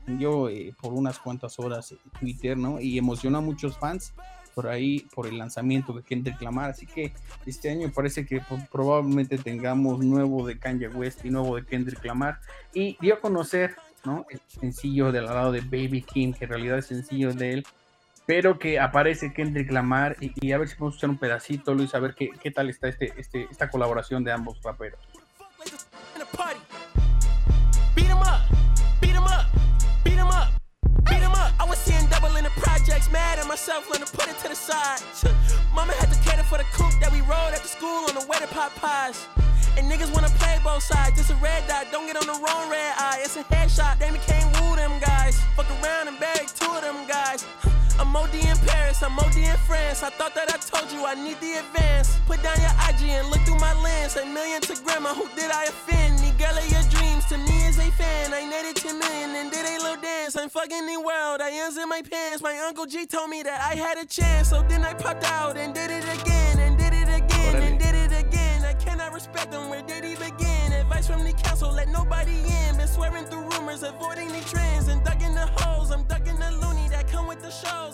encendió 0.00 0.48
eh, 0.48 0.74
por 0.80 0.92
unas 0.92 1.18
cuantas 1.18 1.58
horas 1.58 1.94
Twitter, 2.18 2.56
¿no? 2.56 2.80
Y 2.80 2.98
emocionó 2.98 3.38
a 3.38 3.42
muchos 3.42 3.78
fans 3.78 4.14
por 4.54 4.68
ahí, 4.68 5.00
por 5.14 5.26
el 5.26 5.36
lanzamiento 5.36 5.92
de 5.92 6.02
Kendrick 6.02 6.40
Lamar. 6.40 6.70
Así 6.70 6.86
que 6.86 7.12
este 7.44 7.70
año 7.70 7.90
parece 7.92 8.24
que 8.24 8.40
probablemente 8.70 9.36
tengamos 9.36 9.98
nuevo 9.98 10.46
de 10.46 10.58
Kanye 10.58 10.88
West 10.88 11.24
y 11.24 11.30
nuevo 11.30 11.56
de 11.56 11.64
Kendrick 11.64 12.04
Lamar. 12.04 12.38
Y 12.72 12.96
dio 13.00 13.14
a 13.14 13.20
conocer, 13.20 13.74
¿no? 14.04 14.24
El 14.30 14.40
sencillo 14.46 15.12
del 15.12 15.26
lado 15.26 15.52
de 15.52 15.60
Baby 15.60 16.02
King, 16.02 16.32
que 16.32 16.44
en 16.44 16.50
realidad 16.50 16.78
es 16.78 16.86
sencillo 16.86 17.34
de 17.34 17.54
él, 17.54 17.66
pero 18.26 18.58
que 18.58 18.80
aparece 18.80 19.32
Kendrick 19.32 19.70
Lamar 19.70 20.16
y, 20.20 20.52
a 20.52 20.58
ver 20.58 20.68
si 20.68 20.76
podemos 20.76 20.94
escuchar 20.94 21.10
un 21.10 21.18
pedacito, 21.18 21.74
Luis, 21.74 21.94
a 21.94 21.98
ver 21.98 22.14
qué, 22.14 22.30
qué 22.40 22.50
tal 22.50 22.70
está 22.70 22.88
este, 22.88 23.12
este, 23.16 23.46
esta 23.50 23.68
colaboración 23.68 24.24
de 24.24 24.32
ambos 24.32 24.60
raperos. 24.62 25.00
I 31.64 31.66
was 31.66 31.78
seeing 31.78 32.04
double 32.08 32.36
in 32.36 32.44
the 32.44 32.50
projects, 32.50 33.10
mad 33.10 33.38
at 33.38 33.46
myself, 33.46 33.88
learning 33.88 34.06
to 34.06 34.12
put 34.12 34.28
it 34.28 34.36
to 34.40 34.48
the 34.48 34.54
side. 34.54 35.00
Mama 35.74 35.94
had 35.94 36.12
to 36.12 36.18
cater 36.28 36.42
for 36.42 36.58
the 36.58 36.64
coupe 36.74 36.92
that 37.00 37.10
we 37.10 37.20
rode 37.22 37.54
at 37.54 37.62
the 37.62 37.68
school 37.68 38.04
on 38.04 38.14
the 38.14 38.26
way 38.28 38.36
to 38.38 38.46
Popeyes. 38.48 39.24
And 39.78 39.90
niggas 39.90 40.12
wanna 40.12 40.28
play 40.36 40.58
both 40.62 40.82
sides. 40.82 41.16
This 41.16 41.30
a 41.30 41.36
red 41.36 41.66
dot, 41.66 41.86
don't 41.90 42.06
get 42.06 42.16
on 42.16 42.26
the 42.26 42.38
wrong 42.44 42.70
red 42.70 42.92
eye. 42.98 43.20
It's 43.22 43.36
a 43.36 43.44
headshot, 43.44 43.98
they 43.98 44.10
can't 44.26 44.60
woo 44.60 44.76
them 44.76 45.00
guys. 45.00 45.40
Fuck 45.56 45.70
around 45.82 46.08
and 46.08 46.20
bag 46.20 46.46
two 46.48 46.70
of 46.70 46.82
them 46.82 47.06
guys. 47.08 47.46
I'm 47.98 48.16
OD 48.16 48.34
in 48.34 48.56
Paris, 48.66 49.02
I'm 49.02 49.18
OD 49.18 49.36
in 49.36 49.56
France. 49.68 50.02
I 50.02 50.10
thought 50.10 50.34
that 50.34 50.52
I 50.52 50.58
told 50.58 50.90
you 50.90 51.06
I 51.06 51.14
need 51.14 51.38
the 51.40 51.62
advance. 51.62 52.18
Put 52.26 52.42
down 52.42 52.58
your 52.58 52.74
IG 52.88 53.08
and 53.08 53.28
look 53.30 53.40
through 53.42 53.58
my 53.58 53.72
lens. 53.82 54.16
A 54.16 54.26
million 54.26 54.60
to 54.62 54.74
grandma, 54.82 55.14
who 55.14 55.28
did 55.36 55.50
I 55.50 55.64
offend? 55.64 56.18
The 56.18 56.32
girl 56.36 56.56
of 56.58 56.66
your 56.70 56.82
dreams 56.90 57.24
to 57.26 57.38
me 57.38 57.66
is 57.66 57.78
a 57.78 57.90
fan. 57.92 58.34
I 58.34 58.44
netted 58.44 58.76
10 58.76 58.98
million 58.98 59.30
and 59.36 59.50
did 59.50 59.64
a 59.64 59.78
little 59.82 60.00
dance. 60.02 60.36
I'm 60.36 60.48
fucking 60.48 60.86
the 60.86 60.98
world, 61.00 61.40
I 61.40 61.50
ends 61.52 61.76
in 61.76 61.88
my 61.88 62.02
pants. 62.02 62.42
My 62.42 62.56
Uncle 62.66 62.86
G 62.86 63.06
told 63.06 63.30
me 63.30 63.42
that 63.44 63.60
I 63.60 63.76
had 63.76 63.98
a 63.98 64.06
chance. 64.06 64.50
So 64.50 64.62
then 64.68 64.84
I 64.84 64.94
popped 64.94 65.24
out 65.24 65.56
and 65.56 65.72
did 65.72 65.90
it 65.90 66.04
again, 66.20 66.58
and 66.58 66.76
did 66.76 66.92
it 66.92 67.08
again, 67.08 67.62
and 67.62 67.78
did 67.78 67.94
it 67.94 68.12
again. 68.12 68.64
I 68.64 68.74
cannot 68.74 69.12
respect 69.12 69.52
them, 69.52 69.68
where 69.70 69.82
did 69.82 70.04
he 70.04 70.16
begin? 70.16 70.43
From 71.06 71.22
the 71.24 71.32
council, 71.32 71.72
let 71.72 71.88
nobody 71.88 72.32
in. 72.32 72.76
Been 72.76 72.88
swearing 72.88 73.26
through 73.26 73.48
rumors, 73.50 73.82
avoiding 73.82 74.28
the 74.28 74.40
trends, 74.48 74.88
and 74.88 75.04
ducking 75.04 75.34
the 75.34 75.46
holes. 75.58 75.90
I'm 75.90 76.04
ducking 76.04 76.38
the 76.38 76.50
loony 76.52 76.88
that 76.88 77.08
come 77.08 77.26
with 77.26 77.42
the 77.42 77.50
show. 77.50 77.84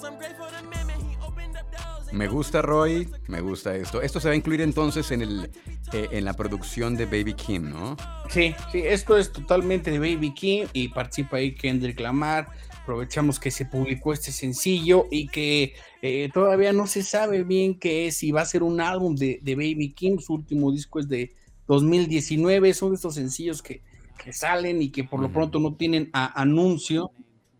Me 2.12 2.26
gusta 2.26 2.60
Roy, 2.60 3.08
me 3.28 3.40
gusta 3.40 3.76
esto. 3.76 4.02
Esto 4.02 4.18
se 4.20 4.28
va 4.28 4.32
a 4.32 4.36
incluir 4.36 4.60
entonces 4.60 5.10
en, 5.12 5.22
el, 5.22 5.50
eh, 5.92 6.08
en 6.10 6.24
la 6.24 6.34
producción 6.34 6.96
de 6.96 7.06
Baby 7.06 7.34
Kim, 7.34 7.70
¿no? 7.70 7.96
Sí, 8.28 8.54
sí, 8.72 8.82
esto 8.84 9.16
es 9.16 9.32
totalmente 9.32 9.92
de 9.92 9.98
Baby 10.00 10.34
Kim 10.34 10.68
y 10.72 10.88
participa 10.88 11.36
ahí 11.36 11.54
Kendrick 11.54 12.00
Lamar. 12.00 12.48
Aprovechamos 12.82 13.38
que 13.38 13.52
se 13.52 13.64
publicó 13.64 14.12
este 14.12 14.32
sencillo 14.32 15.06
y 15.10 15.28
que 15.28 15.74
eh, 16.02 16.28
todavía 16.34 16.72
no 16.72 16.88
se 16.88 17.04
sabe 17.04 17.44
bien 17.44 17.78
qué 17.78 18.08
es, 18.08 18.16
si 18.16 18.32
va 18.32 18.40
a 18.40 18.46
ser 18.46 18.64
un 18.64 18.80
álbum 18.80 19.14
de, 19.14 19.38
de, 19.40 19.54
Baby 19.54 19.92
Kim. 19.92 20.18
Su 20.18 20.34
último 20.34 20.72
disco 20.72 20.98
es 20.98 21.08
de 21.08 21.32
2019. 21.78 22.74
Son 22.74 22.94
estos 22.94 23.14
sencillos 23.14 23.62
que, 23.62 23.82
que 24.22 24.32
salen 24.32 24.82
y 24.82 24.90
que 24.90 25.04
por 25.04 25.20
lo 25.20 25.32
pronto 25.32 25.58
no 25.58 25.74
tienen 25.74 26.10
anuncio 26.12 27.12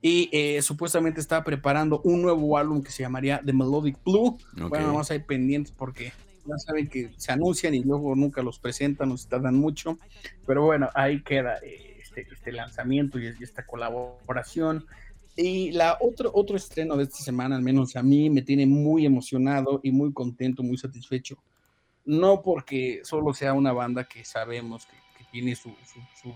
y 0.03 0.29
eh, 0.33 0.61
supuestamente 0.63 1.21
estaba 1.21 1.45
preparando 1.45 2.01
un 2.05 2.23
nuevo 2.23 2.57
álbum 2.59 2.83
que 2.83 2.91
se 2.91 3.03
llamaría 3.03 3.41
The 3.45 3.53
Melodic 3.53 3.99
Blue. 4.05 4.39
Bueno, 4.69 4.89
vamos 4.89 5.11
a 5.11 5.15
ir 5.15 5.25
pendientes 5.25 5.73
porque 5.73 6.13
ya 6.47 6.59
saben 6.59 6.89
que 6.89 7.11
se 7.17 7.33
anuncian 7.33 7.75
y 7.75 7.83
luego 7.83 8.15
nunca 8.17 8.43
los 8.43 8.59
presentan, 8.59 9.11
nos 9.11 9.29
tardan 9.29 9.57
mucho. 9.57 9.99
Pero 10.47 10.65
bueno, 10.65 10.89
ahí 10.95 11.23
queda. 11.23 11.59
Eh, 11.63 11.91
este, 12.11 12.27
este 12.33 12.53
lanzamiento 12.53 13.19
y 13.19 13.27
esta 13.41 13.65
colaboración. 13.65 14.87
Y 15.37 15.71
la 15.73 15.97
otro, 16.01 16.31
otro 16.35 16.57
estreno 16.57 16.97
de 16.97 17.05
esta 17.05 17.19
semana, 17.19 17.57
al 17.57 17.63
menos 17.63 17.97
a 17.97 18.03
mí, 18.03 18.29
me 18.31 18.43
tiene 18.43 18.67
muy 18.67 19.07
emocionado 19.07 19.81
y 19.83 19.93
muy 19.93 20.13
contento, 20.13 20.63
muy 20.63 20.77
satisfecho. 20.77 21.39
No 22.05 22.43
porque 22.43 23.01
solo 23.05 23.35
sea 23.35 23.53
una 23.53 23.73
banda 23.73 24.05
que 24.05 24.25
sabemos 24.25 24.87
que, 24.87 25.01
tiene 25.31 25.55
su, 25.55 25.73
su, 26.21 26.35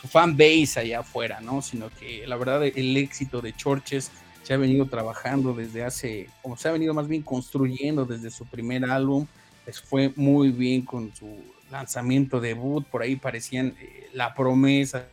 su, 0.00 0.06
fan 0.06 0.36
base 0.36 0.78
allá 0.78 1.00
afuera, 1.00 1.40
¿no? 1.40 1.62
Sino 1.62 1.90
que 1.90 2.24
la 2.28 2.36
verdad 2.36 2.64
el 2.64 2.96
éxito 2.96 3.40
de 3.40 3.52
Churches 3.56 4.12
se 4.44 4.54
ha 4.54 4.56
venido 4.56 4.86
trabajando 4.86 5.52
desde 5.52 5.82
hace, 5.82 6.30
como 6.42 6.56
se 6.56 6.68
ha 6.68 6.72
venido 6.72 6.94
más 6.94 7.08
bien 7.08 7.22
construyendo 7.22 8.04
desde 8.04 8.30
su 8.30 8.46
primer 8.46 8.84
álbum, 8.84 9.26
les 9.66 9.80
fue 9.80 10.12
muy 10.14 10.52
bien 10.52 10.82
con 10.82 11.12
su 11.16 11.36
lanzamiento 11.72 12.40
debut, 12.40 12.86
por 12.86 13.02
ahí 13.02 13.16
parecían 13.16 13.74
eh, 13.80 14.08
la 14.12 14.34
promesa 14.34 15.08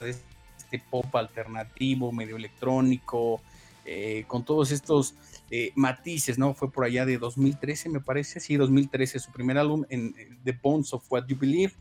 de 0.00 0.10
este 0.10 0.82
pop 0.90 1.14
alternativo, 1.14 2.10
medio 2.10 2.36
electrónico, 2.36 3.42
eh, 3.84 4.24
con 4.26 4.44
todos 4.44 4.70
estos 4.70 5.14
eh, 5.50 5.72
matices, 5.74 6.38
¿no? 6.38 6.54
Fue 6.54 6.70
por 6.70 6.84
allá 6.84 7.06
de 7.06 7.18
2013, 7.18 7.88
me 7.88 8.00
parece, 8.00 8.40
sí, 8.40 8.56
2013, 8.56 9.18
su 9.18 9.32
primer 9.32 9.58
álbum 9.58 9.84
en 9.88 10.14
The 10.44 10.58
Bones 10.62 10.92
of 10.92 11.04
What 11.10 11.26
You 11.26 11.36
Believe 11.38 11.74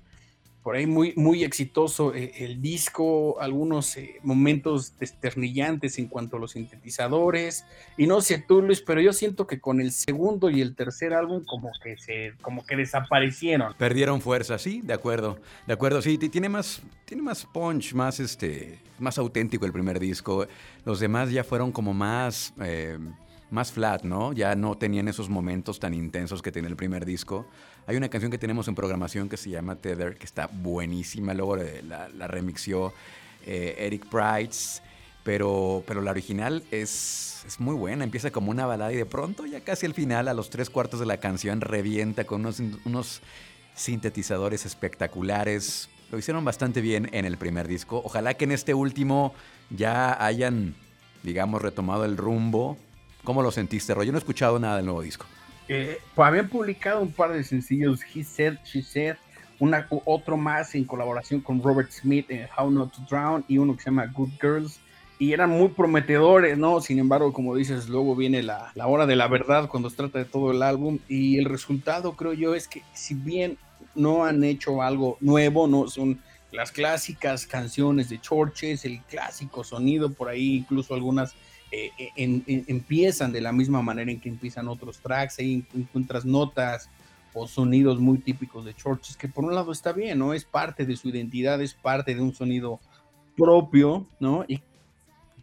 por 0.68 0.76
ahí 0.76 0.86
muy, 0.86 1.14
muy 1.16 1.46
exitoso 1.46 2.14
eh, 2.14 2.34
el 2.40 2.62
disco, 2.62 3.40
algunos 3.40 3.96
eh, 3.96 4.20
momentos 4.22 5.00
desternillantes 5.00 5.98
en 5.98 6.08
cuanto 6.08 6.36
a 6.36 6.42
los 6.42 6.52
sintetizadores. 6.52 7.64
Y 7.96 8.06
no 8.06 8.20
sé 8.20 8.44
tú, 8.46 8.62
Luis, 8.62 8.82
pero 8.82 9.00
yo 9.00 9.14
siento 9.14 9.48
que 9.48 9.62
con 9.62 9.80
el 9.80 9.94
segundo 9.94 10.50
y 10.50 10.60
el 10.60 10.76
tercer 10.76 11.14
álbum 11.14 11.46
como 11.46 11.72
que 11.82 11.98
se, 11.98 12.34
como 12.42 12.66
que 12.66 12.76
desaparecieron. 12.76 13.76
Perdieron 13.78 14.20
fuerza, 14.20 14.58
sí, 14.58 14.82
de 14.84 14.94
acuerdo, 14.94 15.40
de 15.68 15.72
acuerdo, 15.72 16.02
sí, 16.02 16.18
tiene 16.18 16.50
más, 16.50 16.82
tiene 17.06 17.24
más 17.24 17.46
punch, 17.46 17.94
más 17.94 18.20
este, 18.20 18.78
más 19.00 19.18
auténtico 19.18 19.66
el 19.66 19.72
primer 19.72 20.02
disco. 20.02 20.48
Los 20.84 21.00
demás 21.00 21.32
ya 21.32 21.46
fueron 21.46 21.72
como 21.72 21.94
más. 21.94 22.54
Eh, 22.60 22.98
más 23.50 23.72
flat, 23.72 24.04
¿no? 24.04 24.34
Ya 24.34 24.56
no 24.56 24.78
tenían 24.78 25.08
esos 25.08 25.30
momentos 25.30 25.80
tan 25.80 25.94
intensos 25.94 26.42
que 26.42 26.52
tenía 26.52 26.70
el 26.70 26.76
primer 26.76 27.06
disco. 27.06 27.48
Hay 27.86 27.96
una 27.96 28.10
canción 28.10 28.32
que 28.32 28.38
tenemos 28.38 28.68
en 28.68 28.76
programación 28.76 29.30
que 29.30 29.38
se 29.38 29.50
llama 29.50 29.76
Tether, 29.76 30.18
que 30.18 30.26
está 30.26 30.48
buenísima, 30.48 31.34
luego 31.34 31.56
la, 31.56 32.28
remixió 32.28 32.94
eh, 33.46 33.76
Eric 33.80 34.08
Price, 34.08 34.82
pero, 35.24 35.84
pero 35.88 36.02
la 36.02 36.12
original 36.12 36.64
es, 36.72 37.44
es 37.48 37.60
muy 37.60 37.76
buena, 37.76 38.04
empieza 38.04 38.32
como 38.32 38.52
una 38.52 38.66
balada 38.66 38.92
y 38.92 38.98
de 38.98 39.06
pronto 39.06 39.46
ya 39.46 39.62
casi 39.62 39.86
al 39.86 39.94
final, 39.94 40.28
a 40.28 40.34
los 40.34 40.50
tres 40.50 40.70
cuartos 40.70 41.00
de 41.00 41.06
la 41.06 41.18
canción, 41.18 41.62
revienta 41.62 42.26
con 42.26 42.42
unos, 42.42 42.62
unos 42.84 43.22
sintetizadores 43.74 44.66
espectaculares. 44.66 45.90
Lo 46.12 46.18
hicieron 46.18 46.44
bastante 46.44 46.82
bien 46.82 47.10
en 47.14 47.26
el 47.26 47.38
primer 47.38 47.68
disco. 47.68 48.02
Ojalá 48.04 48.34
que 48.34 48.46
en 48.46 48.52
este 48.52 48.74
último 48.74 49.34
ya 49.70 50.24
hayan, 50.26 50.76
digamos, 51.24 51.62
retomado 51.62 52.04
el 52.06 52.18
rumbo 52.18 52.78
¿Cómo 53.28 53.42
lo 53.42 53.52
sentiste, 53.52 53.94
Roy? 53.94 54.06
Yo 54.06 54.14
no 54.14 54.18
he 54.18 54.20
escuchado 54.20 54.58
nada 54.58 54.78
del 54.78 54.86
nuevo 54.86 55.02
disco. 55.02 55.26
Eh, 55.68 55.98
pues 56.16 56.26
habían 56.26 56.48
publicado 56.48 57.02
un 57.02 57.12
par 57.12 57.34
de 57.34 57.44
sencillos, 57.44 58.00
He 58.16 58.24
Said, 58.24 58.60
She 58.64 58.82
Said, 58.82 59.18
una, 59.60 59.86
otro 60.06 60.38
más 60.38 60.74
en 60.76 60.86
colaboración 60.86 61.42
con 61.42 61.62
Robert 61.62 61.92
Smith 61.92 62.32
en 62.32 62.48
How 62.58 62.72
Not 62.72 62.94
to 62.94 63.02
Drown 63.10 63.44
y 63.50 63.58
uno 63.58 63.76
que 63.76 63.84
se 63.84 63.90
llama 63.90 64.06
Good 64.06 64.30
Girls. 64.40 64.80
Y 65.20 65.34
eran 65.34 65.50
muy 65.50 65.68
prometedores, 65.68 66.58
¿no? 66.58 66.80
Sin 66.80 67.00
embargo, 67.00 67.34
como 67.34 67.54
dices, 67.54 67.90
luego 67.90 68.16
viene 68.16 68.44
la, 68.44 68.72
la 68.76 68.88
hora 68.88 69.06
de 69.06 69.18
la 69.18 69.28
verdad 69.28 69.68
cuando 69.68 69.90
se 69.90 69.98
trata 69.98 70.20
de 70.20 70.26
todo 70.26 70.52
el 70.52 70.64
álbum. 70.64 71.00
Y 71.10 71.38
el 71.38 71.44
resultado, 71.44 72.16
creo 72.16 72.32
yo, 72.32 72.56
es 72.56 72.70
que 72.70 72.84
si 72.94 73.14
bien 73.14 73.58
no 73.94 74.24
han 74.24 74.42
hecho 74.46 74.82
algo 74.82 75.18
nuevo, 75.20 75.68
no 75.68 75.90
son 75.90 76.22
las 76.54 76.72
clásicas 76.72 77.46
canciones 77.46 78.08
de 78.08 78.22
Churches, 78.22 78.86
el 78.86 79.02
clásico 79.02 79.66
sonido 79.66 80.14
por 80.14 80.30
ahí, 80.30 80.56
incluso 80.56 80.94
algunas 80.94 81.36
eh, 81.72 81.92
eh, 81.98 82.64
empiezan 82.68 83.32
de 83.32 83.42
la 83.42 83.52
misma 83.52 83.82
manera 83.82 84.12
en 84.12 84.20
que 84.20 84.30
empiezan 84.30 84.68
otros 84.68 85.00
tracks, 85.00 85.40
ahí 85.40 85.66
encuentras 85.76 86.24
notas 86.24 86.90
o 87.34 87.48
sonidos 87.48 88.00
muy 88.00 88.20
típicos 88.20 88.66
de 88.66 88.74
Churches, 88.74 89.18
que 89.18 89.28
por 89.28 89.44
un 89.44 89.54
lado 89.54 89.72
está 89.72 89.92
bien, 89.92 90.20
¿no? 90.20 90.34
Es 90.34 90.46
parte 90.46 90.86
de 90.86 90.96
su 90.96 91.10
identidad, 91.10 91.62
es 91.62 91.74
parte 91.74 92.16
de 92.16 92.22
un 92.22 92.34
sonido 92.34 92.80
propio, 93.36 94.08
¿no? 94.20 94.46
Y 94.48 94.62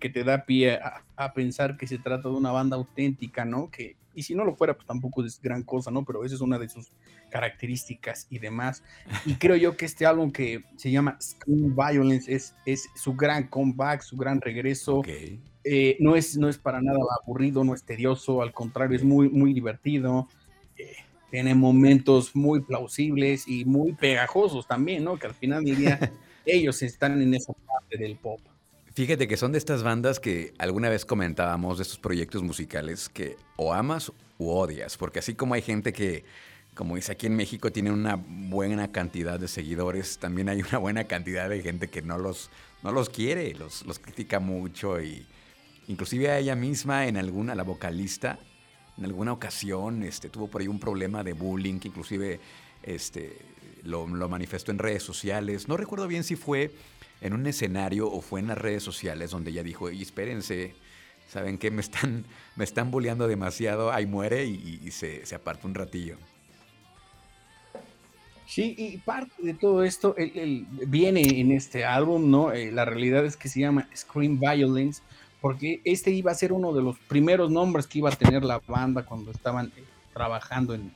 que 0.01 0.09
te 0.09 0.25
da 0.25 0.45
pie 0.45 0.81
a, 1.17 1.33
pensar 1.35 1.77
que 1.77 1.87
se 1.87 1.99
trata 1.99 2.29
de 2.29 2.35
una 2.35 2.51
banda 2.51 2.77
auténtica, 2.77 3.45
¿no? 3.45 3.71
Que, 3.71 3.97
y 4.15 4.23
si 4.23 4.35
no 4.35 4.45
lo 4.45 4.55
fuera, 4.55 4.75
pues 4.75 4.87
tampoco 4.87 5.25
es 5.25 5.41
gran 5.41 5.63
cosa, 5.63 5.91
¿no? 5.91 6.05
Pero 6.05 6.25
esa 6.25 6.35
es 6.35 6.41
una 6.41 6.59
de 6.59 6.69
sus 6.69 6.91
características 7.31 8.27
y 8.31 8.39
demás. 8.39 8.83
Y 9.27 9.35
creo 9.37 9.57
yo 9.57 9.77
que 9.77 9.85
este 9.85 10.07
álbum 10.07 10.31
que 10.31 10.65
se 10.77 10.91
llama 10.91 11.19
Scream 11.21 11.75
Violence 11.75 12.33
es, 12.33 12.55
es 12.65 12.89
su 12.95 13.15
gran 13.15 13.49
comeback, 13.49 14.03
su 14.03 14.17
gran 14.17 14.41
regreso. 14.41 15.03
Eh, 15.65 15.97
no, 15.99 16.15
es, 16.15 16.37
no 16.37 16.49
es 16.49 16.59
para 16.59 16.83
nada 16.83 16.99
aburrido, 17.23 17.65
no 17.65 17.75
es 17.75 17.85
tedioso, 17.85 18.43
al 18.43 18.53
contrario, 18.53 18.97
es 18.97 19.05
muy, 19.05 19.29
muy 19.31 19.53
divertido. 19.53 20.29
Eh, 20.77 20.93
tiene 21.31 21.55
momentos 21.55 22.37
muy 22.37 22.61
plausibles 22.61 23.49
y 23.49 23.65
muy 23.65 23.93
pegajosos 23.93 24.69
también, 24.69 25.05
¿no? 25.05 25.19
Que 25.19 25.27
al 25.27 25.35
final 25.35 25.65
del 25.65 25.77
día 25.77 25.99
ellos 26.47 26.83
están 26.83 27.21
en 27.21 27.35
esa 27.35 27.53
parte 27.53 27.97
del 27.97 28.17
pop. 28.17 28.41
Fíjate 28.95 29.27
que 29.27 29.37
son 29.37 29.53
de 29.53 29.59
estas 29.59 29.83
bandas 29.83 30.21
que 30.21 30.55
alguna 30.59 30.89
vez 30.89 31.05
comentábamos 31.05 31.79
de 31.79 31.83
estos 31.83 31.99
proyectos 31.99 32.43
musicales 32.43 33.09
que 33.09 33.37
o 33.57 33.75
amas 33.75 34.13
u 34.39 34.51
odias, 34.51 34.97
porque 34.97 35.19
así 35.19 35.35
como 35.35 35.55
hay 35.55 35.63
gente 35.63 35.93
que, 35.93 36.25
como 36.75 36.97
dice 36.97 37.13
aquí 37.13 37.27
en 37.27 37.35
México, 37.35 37.73
tiene 37.73 37.91
una 37.91 38.17
buena 38.17 38.93
cantidad 38.93 39.39
de 39.41 39.49
seguidores, 39.49 40.19
también 40.19 40.49
hay 40.49 40.63
una 40.63 40.79
buena 40.79 41.05
cantidad 41.05 41.49
de 41.49 41.61
gente 41.61 41.89
que 41.89 42.03
no 42.03 42.19
los, 42.19 42.51
no 42.83 42.93
los 42.93 43.11
quiere, 43.11 43.53
los, 43.55 43.85
los 43.85 43.99
critica 43.99 44.39
mucho 44.39 45.01
y, 45.03 45.27
Inclusive 45.87 46.31
a 46.31 46.39
ella 46.39 46.55
misma, 46.55 47.07
en 47.07 47.17
alguna, 47.17 47.55
la 47.55 47.63
vocalista, 47.63 48.39
en 48.97 49.05
alguna 49.05 49.33
ocasión 49.33 50.03
este, 50.03 50.31
tuvo 50.31 50.49
por 50.49 50.63
ahí 50.63 50.69
un 50.69 50.81
problema 50.81 51.23
de 51.23 51.35
bullying 51.35 51.79
que 51.79 51.89
inclusive 51.89 52.41
este, 52.83 53.37
lo, 53.83 54.07
manifestó 54.07 54.71
en 54.71 54.79
redes 54.79 55.03
sociales. 55.03 55.69
No 55.69 55.77
recuerdo 55.77 56.09
bien 56.09 56.25
si 56.25 56.37
fue 56.37 56.71
en 57.21 57.33
un 57.33 57.47
escenario 57.47 58.11
o 58.11 58.21
fue 58.21 58.41
en 58.41 58.49
las 58.49 58.59
redes 58.59 58.83
sociales 58.83 59.31
donde 59.31 59.51
ella 59.51 59.63
dijo, 59.63 59.91
y 59.91 60.03
espérense, 60.03 60.75
¿saben 61.29 61.59
qué? 61.59 61.71
Me 61.71 61.81
están, 61.81 62.25
me 62.57 62.65
están 62.65 62.91
bulleando 62.91 63.27
demasiado, 63.27 63.93
ahí 63.93 64.07
muere 64.07 64.45
y, 64.45 64.91
se, 64.91 65.25
se, 65.27 65.35
aparta 65.35 65.67
un 65.67 65.75
ratillo. 65.75 66.17
Sí, 68.47 68.75
y 68.77 68.99
parte 68.99 69.35
de 69.39 69.55
todo 69.55 69.83
esto 69.85 70.15
viene 70.87 71.41
en 71.41 71.51
este 71.51 71.85
álbum, 71.85 72.31
¿no? 72.31 72.53
Eh, 72.53 72.71
la 72.71 72.85
realidad 72.85 73.25
es 73.25 73.37
que 73.37 73.49
se 73.49 73.61
llama 73.61 73.89
Scream 73.97 74.39
Violence, 74.39 75.03
porque 75.41 75.81
este 75.85 76.11
iba 76.11 76.31
a 76.31 76.35
ser 76.35 76.53
uno 76.53 76.73
de 76.73 76.83
los 76.83 76.99
primeros 76.99 77.51
nombres 77.51 77.87
que 77.87 77.99
iba 77.99 78.11
a 78.11 78.17
tener 78.17 78.45
la 78.45 78.61
banda 78.67 79.05
cuando 79.05 79.31
estaban 79.31 79.73
eh, 79.77 79.85
trabajando 80.13 80.75
en, 80.75 80.93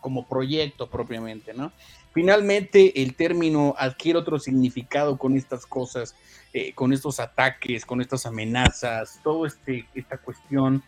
como 0.00 0.26
proyecto 0.26 0.88
propiamente, 0.88 1.54
¿no? 1.54 1.72
Finalmente 2.16 3.02
el 3.02 3.14
término 3.14 3.74
adquiere 3.76 4.18
otro 4.18 4.38
significado 4.38 5.18
con 5.18 5.36
estas 5.36 5.66
cosas, 5.66 6.16
eh, 6.54 6.72
con 6.72 6.94
estos 6.94 7.20
ataques, 7.20 7.84
con 7.84 8.00
estas 8.00 8.24
amenazas, 8.24 9.20
todo 9.22 9.44
este, 9.44 9.84
esta 9.94 10.16
cuestión 10.16 10.82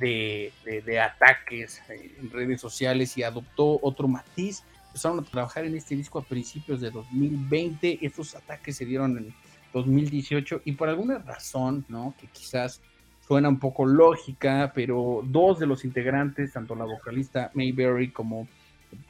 de, 0.00 0.52
ataques 1.00 1.80
eh, 1.88 2.16
en 2.18 2.32
redes 2.32 2.60
sociales 2.60 3.16
y 3.16 3.22
adoptó 3.22 3.78
otro 3.80 4.08
matiz. 4.08 4.64
Empezaron 4.88 5.20
a 5.20 5.22
trabajar 5.22 5.66
en 5.66 5.76
este 5.76 5.94
disco 5.94 6.18
a 6.18 6.24
principios 6.24 6.80
de 6.80 6.90
2020. 6.90 8.04
Estos 8.04 8.34
ataques 8.34 8.76
se 8.76 8.84
dieron 8.84 9.16
en 9.18 9.32
2018 9.72 10.62
y 10.64 10.72
por 10.72 10.88
alguna 10.88 11.18
razón, 11.18 11.84
¿no? 11.88 12.12
Que 12.20 12.26
quizás 12.26 12.80
suena 13.24 13.48
un 13.48 13.60
poco 13.60 13.86
lógica, 13.86 14.72
pero 14.74 15.22
dos 15.24 15.60
de 15.60 15.66
los 15.66 15.84
integrantes, 15.84 16.54
tanto 16.54 16.74
la 16.74 16.86
vocalista 16.86 17.52
Mayberry 17.54 18.10
como 18.10 18.48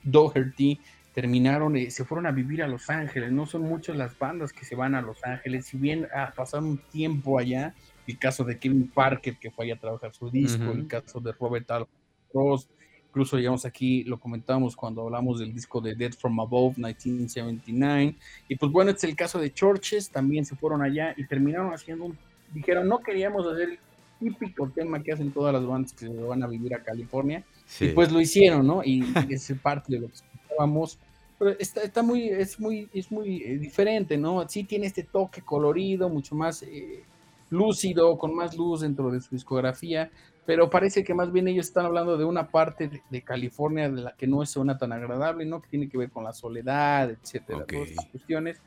Doherty, 0.02 0.78
terminaron, 1.12 1.76
eh, 1.76 1.90
se 1.90 2.04
fueron 2.04 2.26
a 2.26 2.30
vivir 2.30 2.62
a 2.62 2.68
Los 2.68 2.90
Ángeles. 2.90 3.32
No 3.32 3.46
son 3.46 3.62
muchas 3.62 3.96
las 3.96 4.18
bandas 4.18 4.52
que 4.52 4.64
se 4.64 4.74
van 4.74 4.94
a 4.94 5.02
Los 5.02 5.24
Ángeles, 5.24 5.66
si 5.66 5.76
bien 5.76 6.08
ha 6.14 6.32
pasado 6.32 6.66
un 6.66 6.78
tiempo 6.78 7.38
allá, 7.38 7.74
el 8.06 8.18
caso 8.18 8.44
de 8.44 8.58
Kevin 8.58 8.88
Parker 8.88 9.36
que 9.36 9.50
fue 9.50 9.66
allá 9.66 9.74
a 9.74 9.78
trabajar 9.78 10.12
su 10.12 10.30
disco, 10.30 10.72
el 10.72 10.86
caso 10.86 11.20
de 11.20 11.32
Robert 11.32 11.70
Al 11.70 11.86
Ross, 12.32 12.68
Incluso 13.12 13.36
llegamos 13.36 13.66
aquí, 13.66 14.04
lo 14.04 14.18
comentábamos 14.18 14.74
cuando 14.74 15.02
hablamos 15.02 15.38
del 15.38 15.52
disco 15.52 15.82
de 15.82 15.94
Dead 15.94 16.14
from 16.14 16.40
Above 16.40 16.78
1979. 16.78 18.16
Y 18.48 18.56
pues 18.56 18.72
bueno, 18.72 18.90
este 18.90 19.06
es 19.06 19.10
el 19.10 19.16
caso 19.16 19.38
de 19.38 19.52
Churches, 19.52 20.08
también 20.08 20.46
se 20.46 20.56
fueron 20.56 20.80
allá 20.80 21.12
y 21.18 21.26
terminaron 21.26 21.74
haciendo 21.74 22.06
un. 22.06 22.16
Dijeron, 22.54 22.88
no 22.88 23.00
queríamos 23.00 23.46
hacer 23.46 23.68
el 23.68 23.78
típico 24.18 24.66
tema 24.70 25.02
que 25.02 25.12
hacen 25.12 25.30
todas 25.30 25.52
las 25.52 25.66
bandas 25.66 25.92
que 25.92 26.06
se 26.06 26.22
van 26.22 26.42
a 26.42 26.46
vivir 26.46 26.74
a 26.74 26.82
California. 26.82 27.44
Y 27.80 27.88
pues 27.88 28.10
lo 28.10 28.18
hicieron, 28.18 28.66
¿no? 28.66 28.82
Y, 28.82 29.04
es 29.30 29.52
parte 29.62 29.92
de 29.92 30.00
lo 30.00 30.08
que 30.08 30.14
escuchábamos. 30.52 30.98
Pero 31.38 31.50
está, 31.58 31.82
está 31.82 32.02
muy, 32.02 32.28
es 32.28 32.60
muy, 32.60 32.88
es 32.94 33.10
muy 33.10 33.42
eh, 33.42 33.58
diferente, 33.58 34.16
¿no? 34.16 34.48
Sí 34.48 34.64
tiene 34.64 34.86
este 34.86 35.02
toque 35.02 35.42
colorido, 35.42 36.08
mucho 36.08 36.34
más 36.34 36.62
eh, 36.62 37.02
lúcido, 37.50 38.16
con 38.16 38.34
más 38.34 38.56
luz 38.56 38.82
dentro 38.82 39.10
de 39.10 39.20
su 39.20 39.34
discografía, 39.34 40.10
pero 40.46 40.70
parece 40.70 41.04
que 41.04 41.14
más 41.14 41.32
bien 41.32 41.48
ellos 41.48 41.66
están 41.66 41.86
hablando 41.86 42.16
de 42.16 42.24
una 42.24 42.48
parte 42.48 43.02
de, 43.10 43.22
California 43.22 43.90
de 43.90 44.02
la 44.02 44.12
que 44.16 44.26
no 44.26 44.42
es 44.42 44.56
una 44.56 44.78
tan 44.78 44.92
agradable, 44.92 45.44
¿no? 45.44 45.60
Que 45.60 45.68
tiene 45.68 45.88
que 45.88 45.98
ver 45.98 46.10
con 46.10 46.24
la 46.24 46.32
soledad, 46.32 47.10
etcétera, 47.10 47.64
todas 47.66 47.90
estas 47.90 48.06
cuestiones. 48.06 48.60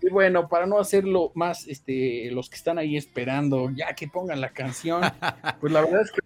Y 0.00 0.10
bueno, 0.10 0.48
para 0.48 0.66
no 0.66 0.78
hacerlo 0.78 1.30
más, 1.34 1.68
este, 1.68 2.28
los 2.32 2.50
que 2.50 2.56
están 2.56 2.78
ahí 2.78 2.96
esperando, 2.96 3.70
ya 3.70 3.94
que 3.94 4.08
pongan 4.08 4.40
la 4.40 4.50
canción, 4.50 5.02
pues 5.60 5.72
la 5.72 5.82
verdad 5.82 6.02
es 6.02 6.10
que 6.10 6.20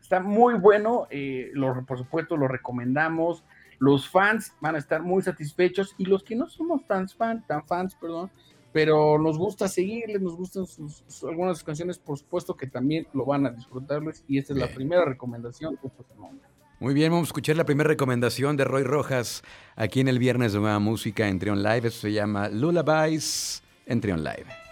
está, 0.00 0.20
muy 0.20 0.54
bueno, 0.54 1.06
eh, 1.10 1.50
lo, 1.52 1.84
por 1.84 1.98
supuesto 1.98 2.36
lo 2.36 2.48
recomendamos, 2.48 3.44
los 3.80 4.08
fans 4.08 4.54
van 4.60 4.76
a 4.76 4.78
estar 4.78 5.02
muy 5.02 5.22
satisfechos 5.22 5.94
y 5.98 6.04
los 6.04 6.22
que 6.22 6.36
no 6.36 6.48
somos 6.48 6.86
tan, 6.86 7.08
fan, 7.08 7.44
tan 7.46 7.66
fans, 7.66 7.96
perdón, 7.98 8.30
pero 8.72 9.18
nos 9.18 9.38
gusta 9.38 9.68
seguirles, 9.68 10.20
nos 10.20 10.36
gustan 10.36 10.66
sus, 10.66 11.02
algunas 11.24 11.64
canciones, 11.64 11.98
por 11.98 12.18
supuesto 12.18 12.54
que 12.54 12.66
también 12.66 13.08
lo 13.14 13.24
van 13.24 13.46
a 13.46 13.50
disfrutarles 13.50 14.22
y 14.28 14.38
esta 14.38 14.52
es 14.52 14.58
la 14.58 14.68
primera 14.68 15.04
recomendación 15.06 15.78
de 15.82 15.88
este 15.88 16.04
Muy 16.78 16.92
bien, 16.92 17.10
vamos 17.10 17.28
a 17.28 17.30
escuchar 17.30 17.56
la 17.56 17.64
primera 17.64 17.88
recomendación 17.88 18.56
de 18.58 18.64
Roy 18.64 18.82
Rojas 18.82 19.42
aquí 19.76 20.00
en 20.00 20.08
el 20.08 20.18
Viernes 20.18 20.52
de 20.52 20.60
Nueva 20.60 20.78
Música 20.78 21.26
en 21.26 21.38
Trion 21.38 21.62
Live. 21.62 21.88
Eso 21.88 22.02
se 22.02 22.12
llama 22.12 22.50
Lullabies 22.50 23.62
en 23.86 24.02
Trion 24.02 24.22
Live. 24.22 24.69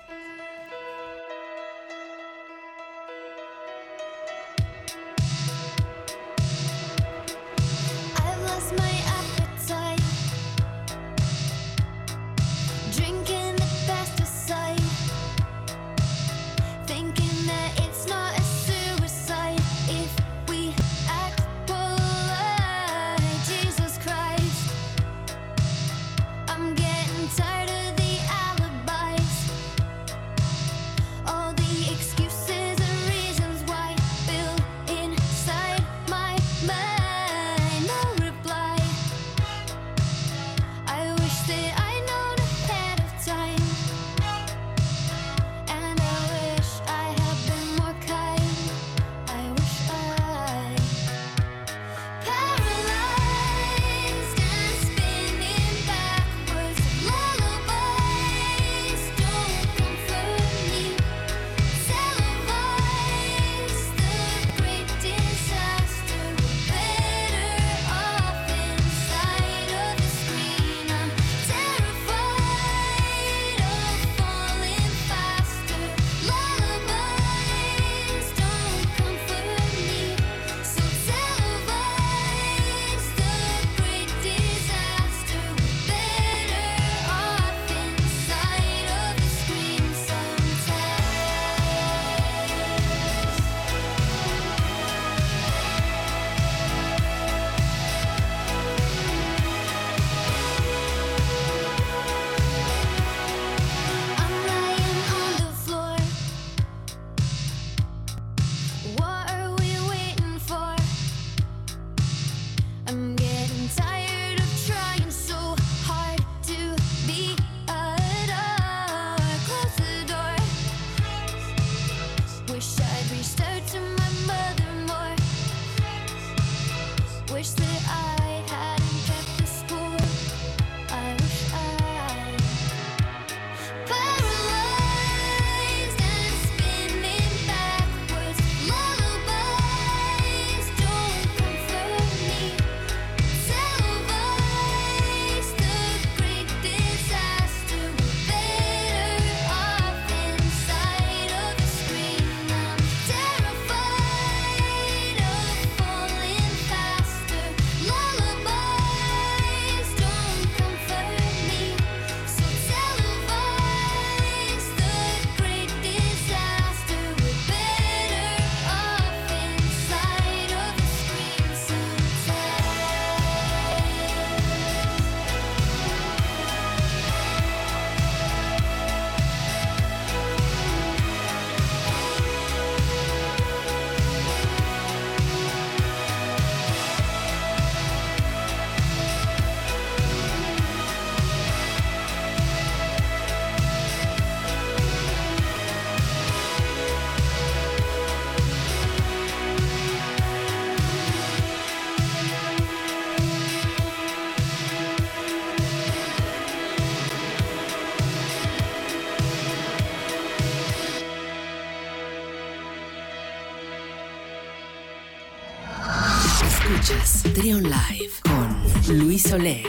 Live 217.91 218.21
con 218.23 218.55
Luis 218.99 219.33
Oleg. 219.33 219.67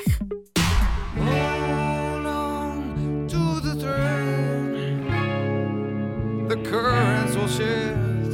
Hold 1.17 2.25
on 2.25 3.27
to 3.29 3.61
the 3.61 3.75
thread. 3.79 4.73
The 6.49 6.57
currents 6.69 7.35
will 7.35 7.47
shift. 7.47 8.31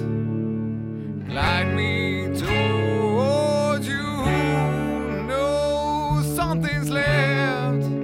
Glide 1.28 1.74
me 1.76 2.30
towards 2.36 3.88
you. 3.88 4.26
Know 5.28 6.22
something's 6.36 6.90
left. 6.90 7.95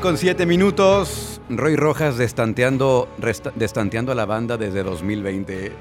Con 0.00 0.16
7 0.16 0.46
minutos. 0.46 1.42
Roy 1.50 1.76
Rojas 1.76 2.16
destanteando, 2.16 3.06
destanteando 3.54 4.12
a 4.12 4.14
la 4.14 4.24
banda 4.24 4.56
desde 4.56 4.82
2020. 4.82 5.72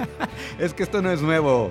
es 0.58 0.72
que 0.72 0.82
esto 0.82 1.02
no 1.02 1.10
es 1.10 1.20
nuevo. 1.20 1.70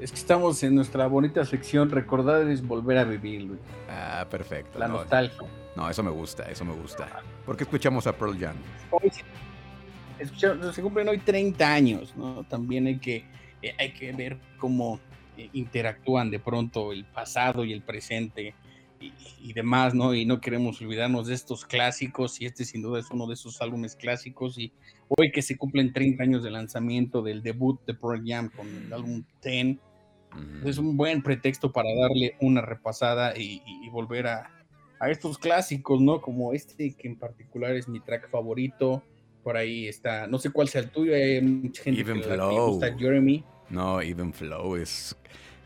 Es 0.00 0.10
que 0.10 0.18
estamos 0.18 0.60
en 0.64 0.74
nuestra 0.74 1.06
bonita 1.06 1.44
sección 1.44 1.88
Recordar 1.90 2.48
es 2.48 2.66
volver 2.66 2.98
a 2.98 3.04
vivir, 3.04 3.42
Luis. 3.42 3.60
Ah, 3.88 4.26
perfecto. 4.28 4.76
La 4.78 4.88
no, 4.88 4.94
nostalgia. 4.94 5.38
No, 5.76 5.88
eso 5.88 6.02
me 6.02 6.10
gusta, 6.10 6.50
eso 6.50 6.64
me 6.64 6.72
gusta. 6.74 7.08
¿Por 7.46 7.56
qué 7.56 7.62
escuchamos 7.62 8.06
a 8.08 8.12
Pearl 8.12 8.36
Jam? 8.38 8.56
Hoy 8.90 9.10
se- 9.10 10.72
se 10.72 10.82
cumplen 10.82 11.08
hoy 11.08 11.18
30 11.18 11.72
años, 11.72 12.12
¿no? 12.16 12.42
También 12.44 12.88
hay 12.88 12.98
que, 12.98 13.24
eh, 13.62 13.74
hay 13.78 13.92
que 13.92 14.12
ver 14.12 14.36
cómo 14.58 14.98
eh, 15.36 15.48
interactúan 15.52 16.28
de 16.28 16.40
pronto 16.40 16.92
el 16.92 17.04
pasado 17.04 17.64
y 17.64 17.72
el 17.72 17.82
presente 17.82 18.54
y, 19.00 19.12
y 19.40 19.52
demás, 19.52 19.94
¿no? 19.94 20.14
Y 20.14 20.24
no 20.24 20.40
queremos 20.40 20.80
olvidarnos 20.80 21.26
de 21.28 21.34
estos 21.34 21.64
clásicos 21.64 22.40
y 22.40 22.46
este 22.46 22.64
sin 22.64 22.82
duda 22.82 23.00
es 23.00 23.10
uno 23.10 23.26
de 23.26 23.34
esos 23.34 23.60
álbumes 23.62 23.94
clásicos 23.96 24.58
y 24.58 24.72
hoy 25.08 25.30
que 25.30 25.42
se 25.42 25.56
cumplen 25.56 25.92
30 25.92 26.22
años 26.24 26.42
de 26.42 26.50
lanzamiento 26.50 27.22
del 27.22 27.42
debut 27.42 27.80
de 27.86 27.94
Pearl 27.94 28.22
Jam 28.26 28.50
con 28.50 28.66
el 28.68 28.92
álbum 28.92 29.22
10, 29.42 29.76
Ujú. 30.34 30.68
es 30.68 30.76
un 30.78 30.96
buen 30.96 31.22
pretexto 31.22 31.72
para 31.72 31.88
darle 31.94 32.34
una 32.40 32.60
repasada 32.60 33.36
y, 33.36 33.62
y- 33.64 33.86
y 33.86 33.88
volver 33.88 34.26
a, 34.26 34.50
a 35.00 35.10
estos 35.10 35.38
clásicos, 35.38 36.00
¿no? 36.00 36.20
Como 36.20 36.52
este 36.52 36.94
que 36.94 37.08
en 37.08 37.16
particular 37.16 37.74
es 37.76 37.88
mi 37.88 38.00
track 38.00 38.28
favorito. 38.30 39.02
Por 39.44 39.56
ahí 39.56 39.86
está, 39.88 40.26
no 40.26 40.38
sé 40.38 40.50
cuál 40.50 40.68
sea 40.68 40.82
el 40.82 40.90
tuyo, 40.90 41.14
hay 41.14 41.40
mucha 41.40 41.82
gente 41.84 42.00
Even 42.02 42.20
que 42.20 42.28
le 42.28 42.34
Flow. 42.34 42.66
gusta 42.72 42.94
Jeremy. 42.98 43.42
No, 43.70 44.02
Even 44.02 44.32
Flow 44.34 44.76
es, 44.76 45.16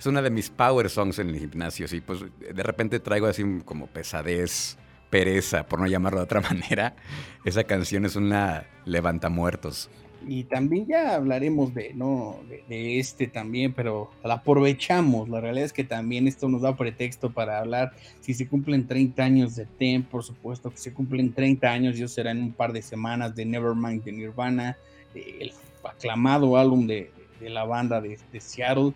es 0.02 0.06
una 0.06 0.20
de 0.20 0.30
mis 0.30 0.50
power 0.50 0.90
songs 0.90 1.20
en 1.20 1.28
el 1.28 1.38
gimnasio. 1.38 1.86
Sí, 1.86 2.00
pues 2.00 2.24
de 2.40 2.62
repente 2.64 2.98
traigo 2.98 3.28
así 3.28 3.44
como 3.64 3.86
pesadez, 3.86 4.76
pereza, 5.10 5.64
por 5.64 5.78
no 5.78 5.86
llamarlo 5.86 6.18
de 6.18 6.24
otra 6.24 6.40
manera. 6.50 6.96
Esa 7.44 7.62
canción 7.62 8.04
es 8.04 8.16
una 8.16 8.66
levantamuertos. 8.84 9.88
Y 10.26 10.42
también 10.42 10.88
ya 10.88 11.14
hablaremos 11.14 11.72
de, 11.72 11.94
¿no? 11.94 12.40
de, 12.48 12.64
de 12.68 12.98
este 12.98 13.28
también, 13.28 13.74
pero 13.74 14.10
la 14.24 14.34
aprovechamos. 14.34 15.28
La 15.28 15.40
realidad 15.40 15.66
es 15.66 15.72
que 15.72 15.84
también 15.84 16.26
esto 16.26 16.48
nos 16.48 16.62
da 16.62 16.76
pretexto 16.76 17.30
para 17.30 17.60
hablar. 17.60 17.92
Si 18.18 18.34
se 18.34 18.48
cumplen 18.48 18.88
30 18.88 19.22
años 19.22 19.54
de 19.54 19.66
Ten, 19.66 20.02
por 20.02 20.24
supuesto 20.24 20.72
que 20.72 20.78
se 20.78 20.92
cumplen 20.92 21.32
30 21.32 21.70
años, 21.70 21.96
yo 21.96 22.08
será 22.08 22.32
en 22.32 22.42
un 22.42 22.52
par 22.52 22.72
de 22.72 22.82
semanas 22.82 23.36
de 23.36 23.44
Nevermind 23.44 24.02
de 24.02 24.10
Nirvana, 24.10 24.76
eh, 25.14 25.36
el 25.42 25.52
aclamado 25.84 26.56
álbum 26.56 26.88
de, 26.88 27.12
de 27.38 27.50
la 27.50 27.62
banda 27.62 28.00
de, 28.00 28.18
de 28.32 28.40
Seattle. 28.40 28.94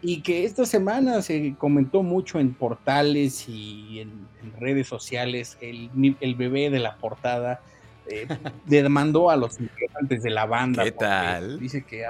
Y 0.00 0.22
que 0.22 0.44
esta 0.44 0.64
semana 0.64 1.22
se 1.22 1.54
comentó 1.58 2.02
mucho 2.02 2.38
en 2.38 2.54
portales 2.54 3.48
y 3.48 4.00
en, 4.00 4.28
en 4.42 4.60
redes 4.60 4.86
sociales 4.86 5.58
el, 5.60 5.90
el 6.20 6.34
bebé 6.36 6.70
de 6.70 6.78
la 6.78 6.96
portada 6.96 7.60
eh, 8.08 8.26
demandó 8.66 9.30
a 9.30 9.36
los 9.36 9.60
integrantes 9.60 10.22
de 10.22 10.30
la 10.30 10.46
banda. 10.46 10.84
¿Qué 10.84 10.92
tal? 10.92 11.58
Dice 11.58 11.84
que 11.84 12.06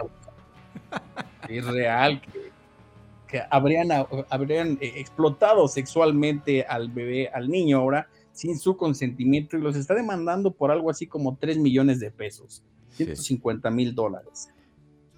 es 1.48 1.66
real, 1.66 2.20
que, 2.20 2.52
que 3.26 3.42
habrían, 3.50 3.88
habrían 4.30 4.78
eh, 4.80 4.94
explotado 4.96 5.68
sexualmente 5.68 6.64
al 6.64 6.90
bebé, 6.90 7.28
al 7.28 7.48
niño 7.48 7.78
ahora, 7.78 8.08
sin 8.32 8.58
su 8.58 8.76
consentimiento 8.76 9.56
y 9.56 9.60
los 9.60 9.76
está 9.76 9.94
demandando 9.94 10.52
por 10.52 10.70
algo 10.70 10.90
así 10.90 11.06
como 11.06 11.36
3 11.36 11.58
millones 11.58 12.00
de 12.00 12.10
pesos, 12.10 12.62
150 12.90 13.70
mil 13.70 13.94
dólares. 13.94 14.50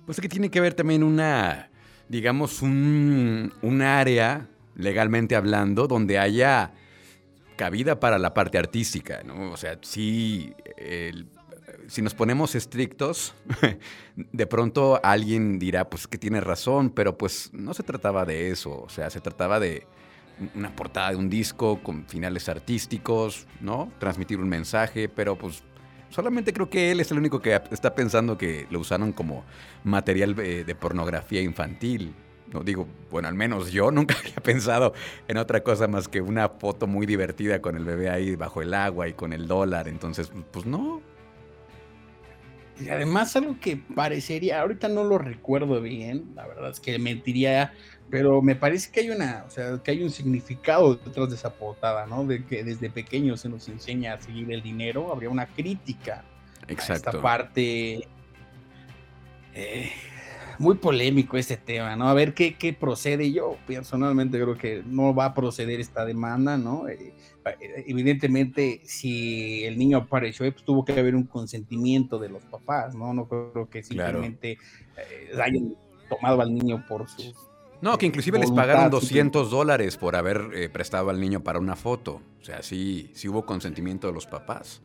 Pues 0.06 0.18
es 0.18 0.22
que 0.22 0.28
tiene 0.28 0.50
que 0.50 0.58
haber 0.58 0.74
también 0.74 1.02
una, 1.02 1.69
digamos, 2.10 2.60
un, 2.60 3.54
un 3.62 3.82
área, 3.82 4.48
legalmente 4.74 5.36
hablando, 5.36 5.86
donde 5.86 6.18
haya 6.18 6.72
cabida 7.54 8.00
para 8.00 8.18
la 8.18 8.34
parte 8.34 8.58
artística, 8.58 9.22
¿no? 9.22 9.52
O 9.52 9.56
sea, 9.56 9.78
sí, 9.80 10.52
si 11.86 12.02
nos 12.02 12.14
ponemos 12.14 12.56
estrictos, 12.56 13.34
de 14.16 14.46
pronto 14.46 15.00
alguien 15.04 15.60
dirá, 15.60 15.88
pues 15.88 16.08
que 16.08 16.18
tiene 16.18 16.40
razón, 16.40 16.90
pero 16.90 17.16
pues 17.16 17.50
no 17.52 17.74
se 17.74 17.84
trataba 17.84 18.24
de 18.24 18.50
eso, 18.50 18.82
o 18.82 18.88
sea, 18.88 19.08
se 19.08 19.20
trataba 19.20 19.60
de 19.60 19.86
una 20.56 20.74
portada 20.74 21.10
de 21.10 21.16
un 21.16 21.30
disco 21.30 21.80
con 21.80 22.06
finales 22.06 22.48
artísticos, 22.48 23.46
¿no? 23.60 23.92
Transmitir 24.00 24.40
un 24.40 24.48
mensaje, 24.48 25.08
pero 25.08 25.36
pues 25.36 25.62
solamente 26.10 26.52
creo 26.52 26.68
que 26.68 26.90
él 26.90 27.00
es 27.00 27.10
el 27.10 27.18
único 27.18 27.40
que 27.40 27.60
está 27.70 27.94
pensando 27.94 28.36
que 28.36 28.66
lo 28.70 28.80
usaron 28.80 29.12
como 29.12 29.44
material 29.84 30.34
de, 30.34 30.64
de 30.64 30.74
pornografía 30.74 31.40
infantil. 31.40 32.14
No 32.52 32.62
digo, 32.62 32.88
bueno, 33.10 33.28
al 33.28 33.34
menos 33.34 33.70
yo 33.70 33.90
nunca 33.92 34.16
había 34.18 34.36
pensado 34.42 34.92
en 35.28 35.38
otra 35.38 35.62
cosa 35.62 35.88
más 35.88 36.08
que 36.08 36.20
una 36.20 36.48
foto 36.48 36.86
muy 36.86 37.06
divertida 37.06 37.62
con 37.62 37.76
el 37.76 37.84
bebé 37.84 38.10
ahí 38.10 38.36
bajo 38.36 38.60
el 38.60 38.74
agua 38.74 39.08
y 39.08 39.14
con 39.14 39.32
el 39.32 39.46
dólar. 39.46 39.88
Entonces, 39.88 40.30
pues 40.50 40.66
no. 40.66 41.00
Y 42.80 42.88
además 42.88 43.36
algo 43.36 43.58
que 43.60 43.76
parecería, 43.76 44.60
ahorita 44.62 44.88
no 44.88 45.04
lo 45.04 45.18
recuerdo 45.18 45.80
bien, 45.82 46.32
la 46.34 46.46
verdad 46.46 46.70
es 46.70 46.80
que 46.80 46.98
mentiría, 46.98 47.74
pero 48.10 48.42
me 48.42 48.56
parece 48.56 48.90
que 48.90 49.00
hay 49.00 49.10
una, 49.10 49.44
o 49.46 49.50
sea, 49.50 49.78
que 49.82 49.90
hay 49.92 50.02
un 50.02 50.10
significado 50.10 50.96
detrás 50.96 51.28
de 51.28 51.36
esa 51.36 51.54
portada, 51.54 52.06
¿no? 52.06 52.24
De 52.24 52.44
que 52.44 52.64
desde 52.64 52.90
pequeño 52.90 53.36
se 53.36 53.48
nos 53.48 53.68
enseña 53.68 54.14
a 54.14 54.20
seguir 54.20 54.50
el 54.52 54.62
dinero, 54.62 55.12
habría 55.12 55.30
una 55.30 55.46
crítica 55.46 56.24
Exacto. 56.68 56.92
a 56.92 56.96
esta 56.96 57.22
parte. 57.22 58.08
Eh, 59.54 59.90
muy 60.58 60.76
polémico 60.76 61.38
este 61.38 61.56
tema, 61.56 61.96
¿no? 61.96 62.08
A 62.08 62.14
ver 62.14 62.34
qué, 62.34 62.56
qué, 62.56 62.74
procede. 62.74 63.32
Yo 63.32 63.56
personalmente 63.66 64.38
creo 64.38 64.58
que 64.58 64.82
no 64.84 65.14
va 65.14 65.26
a 65.26 65.34
proceder 65.34 65.80
esta 65.80 66.04
demanda, 66.04 66.58
¿no? 66.58 66.86
Eh, 66.86 67.14
evidentemente, 67.86 68.82
si 68.84 69.64
el 69.64 69.78
niño 69.78 69.96
apareció, 69.96 70.50
pues 70.52 70.62
tuvo 70.62 70.84
que 70.84 70.92
haber 70.92 71.16
un 71.16 71.24
consentimiento 71.24 72.18
de 72.18 72.28
los 72.28 72.44
papás, 72.44 72.94
¿no? 72.94 73.14
No 73.14 73.26
creo 73.26 73.70
que 73.70 73.82
simplemente 73.82 74.58
claro. 74.94 75.08
eh, 75.10 75.42
hayan 75.42 75.74
tomado 76.10 76.42
al 76.42 76.52
niño 76.52 76.84
por 76.86 77.08
sus... 77.08 77.34
No, 77.82 77.96
que 77.96 78.06
inclusive 78.06 78.38
les 78.38 78.50
pagaron 78.50 78.90
200 78.90 79.50
dólares 79.50 79.96
por 79.96 80.14
haber 80.14 80.50
eh, 80.54 80.68
prestado 80.68 81.08
al 81.10 81.18
niño 81.18 81.40
para 81.42 81.58
una 81.58 81.76
foto. 81.76 82.20
O 82.40 82.44
sea, 82.44 82.62
sí, 82.62 83.10
sí 83.14 83.28
hubo 83.28 83.46
consentimiento 83.46 84.06
de 84.06 84.12
los 84.12 84.26
papás. 84.26 84.82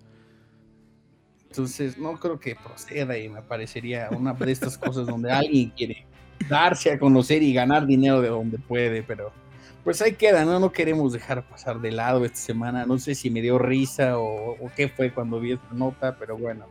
Entonces, 1.49 1.97
no 1.97 2.19
creo 2.19 2.39
que 2.39 2.55
proceda 2.55 3.17
y 3.17 3.29
me 3.29 3.41
parecería 3.41 4.09
una 4.11 4.33
de 4.33 4.51
estas 4.51 4.77
cosas 4.77 5.07
donde 5.07 5.31
alguien 5.31 5.71
quiere 5.71 6.05
darse 6.49 6.91
a 6.91 6.99
conocer 6.99 7.43
y 7.43 7.53
ganar 7.53 7.85
dinero 7.85 8.21
de 8.21 8.29
donde 8.29 8.57
puede, 8.59 9.03
pero 9.03 9.31
pues 9.83 10.01
ahí 10.01 10.13
queda, 10.13 10.43
¿no? 10.45 10.59
No 10.59 10.71
queremos 10.71 11.13
dejar 11.13 11.47
pasar 11.47 11.79
de 11.79 11.91
lado 11.91 12.25
esta 12.25 12.39
semana. 12.39 12.85
No 12.85 12.97
sé 12.97 13.15
si 13.15 13.29
me 13.29 13.41
dio 13.41 13.57
risa 13.57 14.17
o, 14.17 14.51
o 14.53 14.71
qué 14.75 14.89
fue 14.89 15.13
cuando 15.13 15.39
vi 15.39 15.53
esta 15.53 15.73
nota, 15.73 16.17
pero 16.17 16.37
bueno, 16.37 16.65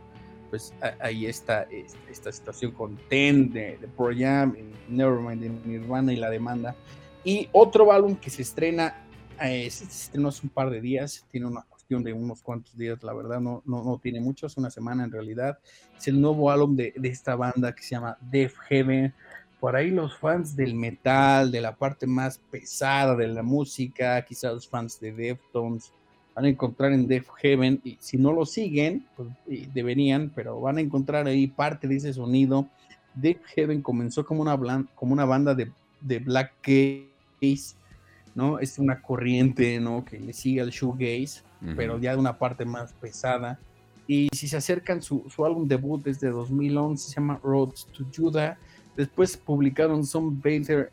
pues 0.49 0.73
ahí 0.99 1.25
está 1.25 1.67
esta, 2.09 2.31
situación 2.31 2.71
con 2.71 2.97
Ten 3.09 3.51
de, 3.51 3.77
de 3.77 3.87
Pro 3.87 4.09
Jam, 4.15 4.55
Nevermind 4.89 5.41
de 5.41 5.49
Nirvana 5.49 6.13
y 6.13 6.17
la 6.17 6.29
demanda. 6.29 6.75
Y 7.23 7.49
otro 7.51 7.91
álbum 7.91 8.15
que 8.15 8.29
se 8.29 8.41
estrena, 8.41 9.05
eh, 9.41 9.69
se 9.69 9.85
estrenó 9.85 10.29
hace 10.29 10.41
un 10.43 10.49
par 10.49 10.69
de 10.69 10.81
días, 10.81 11.25
tiene 11.31 11.47
una 11.47 11.65
de 11.87 12.13
unos 12.13 12.41
cuantos 12.41 12.75
días, 12.77 13.03
la 13.03 13.13
verdad, 13.13 13.39
no, 13.39 13.61
no, 13.65 13.83
no 13.83 13.99
tiene 14.01 14.19
mucho, 14.19 14.47
es 14.47 14.57
una 14.57 14.69
semana 14.69 15.03
en 15.03 15.11
realidad. 15.11 15.59
Es 15.97 16.07
el 16.07 16.19
nuevo 16.19 16.49
álbum 16.49 16.75
de, 16.75 16.93
de, 16.95 17.09
esta 17.09 17.35
banda 17.35 17.73
que 17.75 17.83
se 17.83 17.91
llama 17.91 18.17
Death 18.21 18.55
Heaven. 18.69 19.13
Por 19.59 19.75
ahí 19.75 19.91
los 19.91 20.17
fans 20.17 20.55
del 20.55 20.73
metal, 20.73 21.51
de 21.51 21.61
la 21.61 21.75
parte 21.75 22.07
más 22.07 22.39
pesada 22.49 23.15
de 23.15 23.27
la 23.27 23.43
música, 23.43 24.23
quizás 24.25 24.53
los 24.53 24.67
fans 24.67 24.99
de 24.99 25.11
Deftones, 25.11 25.93
van 26.35 26.45
a 26.45 26.49
encontrar 26.49 26.91
en 26.91 27.07
Death 27.07 27.27
Heaven, 27.41 27.79
y 27.83 27.97
si 27.99 28.17
no 28.17 28.33
lo 28.33 28.45
siguen, 28.45 29.05
pues 29.15 29.29
deberían, 29.73 30.31
pero 30.35 30.59
van 30.59 30.77
a 30.77 30.81
encontrar 30.81 31.27
ahí 31.27 31.47
parte 31.47 31.87
de 31.87 31.95
ese 31.95 32.13
sonido. 32.13 32.67
Death 33.15 33.43
Heaven 33.55 33.81
comenzó 33.81 34.25
como 34.25 34.41
una, 34.41 34.85
como 34.95 35.13
una 35.13 35.23
banda 35.23 35.55
de, 35.55 35.71
de 36.01 36.19
black 36.19 36.51
gaze, 36.61 37.75
¿no? 38.35 38.59
Es 38.59 38.77
una 38.77 39.01
corriente, 39.01 39.79
¿no? 39.79 40.03
Que 40.03 40.19
le 40.19 40.33
sigue 40.33 40.59
al 40.59 40.71
shoegaze, 40.71 41.41
uh 41.61 41.67
-huh. 41.67 41.75
pero 41.77 41.97
ya 41.99 42.11
de 42.11 42.17
una 42.17 42.37
parte 42.37 42.65
más 42.65 42.91
pesada. 42.91 43.57
Y 44.05 44.27
si 44.33 44.49
se 44.49 44.57
acercan, 44.57 45.01
su, 45.01 45.23
su 45.29 45.45
álbum 45.45 45.67
debut 45.67 46.03
desde 46.03 46.29
2011 46.29 47.07
se 47.07 47.15
llama 47.15 47.39
Roads 47.41 47.87
to 47.87 48.05
Judah. 48.13 48.57
Después 48.97 49.37
publicaron 49.37 50.05
Some 50.05 50.37
Baker 50.43 50.91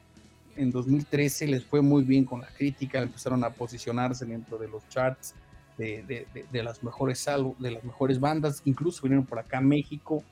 en 0.56 0.70
2013, 0.70 1.46
les 1.46 1.64
fue 1.64 1.80
muy 1.82 2.04
bien 2.04 2.24
con 2.24 2.40
la 2.40 2.48
crítica, 2.48 3.00
empezaron 3.00 3.42
a 3.44 3.50
posicionarse 3.50 4.24
dentro 4.24 4.58
de 4.58 4.68
los 4.68 4.86
charts 4.88 5.34
de, 5.78 6.02
de, 6.02 6.26
de, 6.34 6.44
de 6.50 6.62
las 6.62 6.82
mejores 6.82 7.24
de 7.58 7.70
las 7.70 7.84
mejores 7.84 8.20
bandas, 8.20 8.62
incluso 8.64 9.02
vinieron 9.02 9.26
por 9.26 9.38
acá 9.38 9.58
a 9.58 9.60
México. 9.60 10.22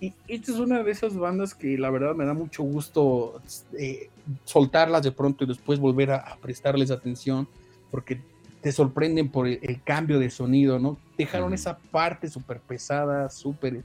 Y 0.00 0.14
esta 0.28 0.52
es 0.52 0.58
una 0.58 0.82
de 0.82 0.90
esas 0.90 1.14
bandas 1.14 1.54
que 1.54 1.76
la 1.76 1.90
verdad 1.90 2.14
me 2.14 2.24
da 2.24 2.32
mucho 2.32 2.62
gusto 2.62 3.42
eh, 3.78 4.08
soltarlas 4.44 5.02
de 5.02 5.12
pronto 5.12 5.44
y 5.44 5.46
después 5.46 5.78
volver 5.78 6.12
a, 6.12 6.16
a, 6.16 6.36
prestarles 6.36 6.90
atención, 6.90 7.46
porque 7.90 8.20
te 8.62 8.72
sorprenden 8.72 9.28
por 9.28 9.46
el, 9.46 9.58
el 9.62 9.82
cambio 9.82 10.18
de 10.18 10.30
sonido, 10.30 10.78
¿no? 10.78 10.98
Dejaron 11.18 11.50
mm. 11.50 11.54
esa 11.54 11.78
parte 11.78 12.30
súper 12.30 12.60
pesada, 12.60 13.28
súper 13.28 13.84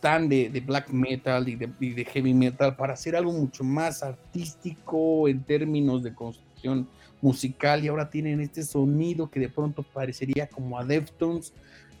tan 0.00 0.28
de, 0.28 0.62
black 0.66 0.90
metal 0.90 1.48
y 1.48 1.56
de, 1.56 2.04
heavy 2.04 2.34
metal 2.34 2.76
para 2.76 2.94
hacer 2.94 3.14
algo 3.14 3.32
mucho 3.32 3.64
más 3.64 4.02
artístico 4.02 5.28
en 5.28 5.42
términos 5.42 6.02
de 6.02 6.14
construcción 6.14 6.88
musical 7.20 7.84
y 7.84 7.88
ahora 7.88 8.10
tienen 8.10 8.40
este 8.40 8.62
sonido 8.62 9.30
que 9.30 9.40
de 9.40 9.48
pronto 9.48 9.82
parecería 9.82 10.48
como 10.48 10.78
a 10.78 10.84
Deftones, 10.84 11.52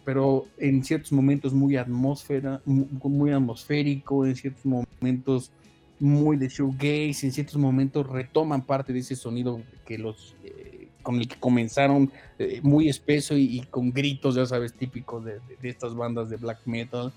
pero 0.04 0.46
en 0.58 0.82
ciertos 0.82 1.12
momentos 1.12 1.52
muy 1.52 1.76
atmósfera, 1.76 2.62
muy, 2.64 3.30
atmosférico, 3.30 4.24
en 4.24 4.34
ciertos 4.34 4.64
momentos 4.64 5.50
muy 5.98 6.38
de 6.38 6.48
shoegaze, 6.48 7.26
en 7.26 7.32
ciertos 7.32 7.56
momentos 7.56 8.08
retoman 8.08 8.62
parte 8.62 8.94
de 8.94 9.00
ese 9.00 9.14
sonido 9.14 9.60
que 9.84 9.98
los 9.98 10.34
eh, 10.42 10.70
con 11.02 11.16
el 11.16 11.28
que 11.28 11.36
comenzaron 11.36 12.10
eh, 12.38 12.60
muy 12.62 12.88
espeso 12.88 13.36
y, 13.36 13.60
con 13.70 13.92
gritos, 13.92 14.34
ya 14.34 14.46
sabes, 14.46 14.74
típicos 14.74 15.24
de, 15.24 15.40
estas 15.62 15.94
bandas 15.94 16.30
de 16.30 16.36
black 16.36 16.60
metal. 16.66 17.12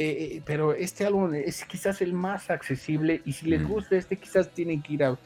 Eh, 0.00 0.42
pero 0.44 0.74
este 0.74 1.04
álbum 1.04 1.34
es 1.34 1.64
quizás 1.64 2.00
el 2.02 2.12
más 2.12 2.50
accesible 2.50 3.20
y 3.24 3.32
si 3.32 3.46
les 3.46 3.66
gusta 3.66 3.96
este 3.96 4.16
quizás 4.16 4.48
tienen 4.50 4.80
que 4.80 4.92
ir 4.92 5.02
a, 5.02 5.18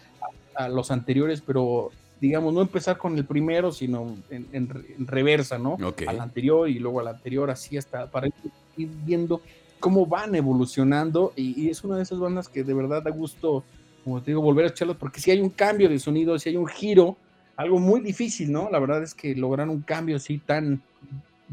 los 0.68 0.90
anteriores, 0.90 1.42
pero 1.42 1.90
digamos, 2.20 2.54
no 2.54 2.62
empezar 2.62 2.96
con 2.96 3.16
el 3.18 3.24
primero, 3.24 3.72
sino 3.72 4.16
en, 4.30 4.68
reversa, 5.06 5.58
¿no? 5.58 5.76
Al 6.06 6.20
anterior 6.20 6.68
y 6.68 6.78
luego 6.78 7.00
al 7.00 7.08
anterior, 7.08 7.50
así 7.50 7.76
hasta 7.76 8.06
para 8.10 8.28
ir 8.76 8.88
viendo 9.04 9.42
cómo 9.80 10.06
van 10.06 10.34
evolucionando 10.34 11.32
y, 11.36 11.68
es 11.68 11.84
una 11.84 11.96
de 11.96 12.04
esas 12.04 12.18
bandas 12.18 12.48
que 12.48 12.64
de 12.64 12.72
verdad 12.72 13.02
da 13.02 13.10
gusto, 13.10 13.64
como 14.04 14.22
te 14.22 14.30
digo, 14.30 14.40
volver 14.40 14.66
a 14.66 14.68
echarlos 14.68 14.96
porque 14.96 15.20
si 15.20 15.30
hay 15.30 15.40
un 15.40 15.50
cambio 15.50 15.88
de 15.88 15.98
sonido, 15.98 16.38
si 16.38 16.48
hay 16.48 16.56
un 16.56 16.68
giro, 16.68 17.16
algo 17.56 17.78
muy 17.78 18.00
difícil, 18.00 18.50
¿no? 18.52 18.70
La 18.70 18.78
verdad 18.78 19.02
es 19.02 19.14
que 19.14 19.34
lograr 19.34 19.68
un 19.68 19.82
cambio 19.82 20.16
así 20.16 20.38
tan 20.38 20.80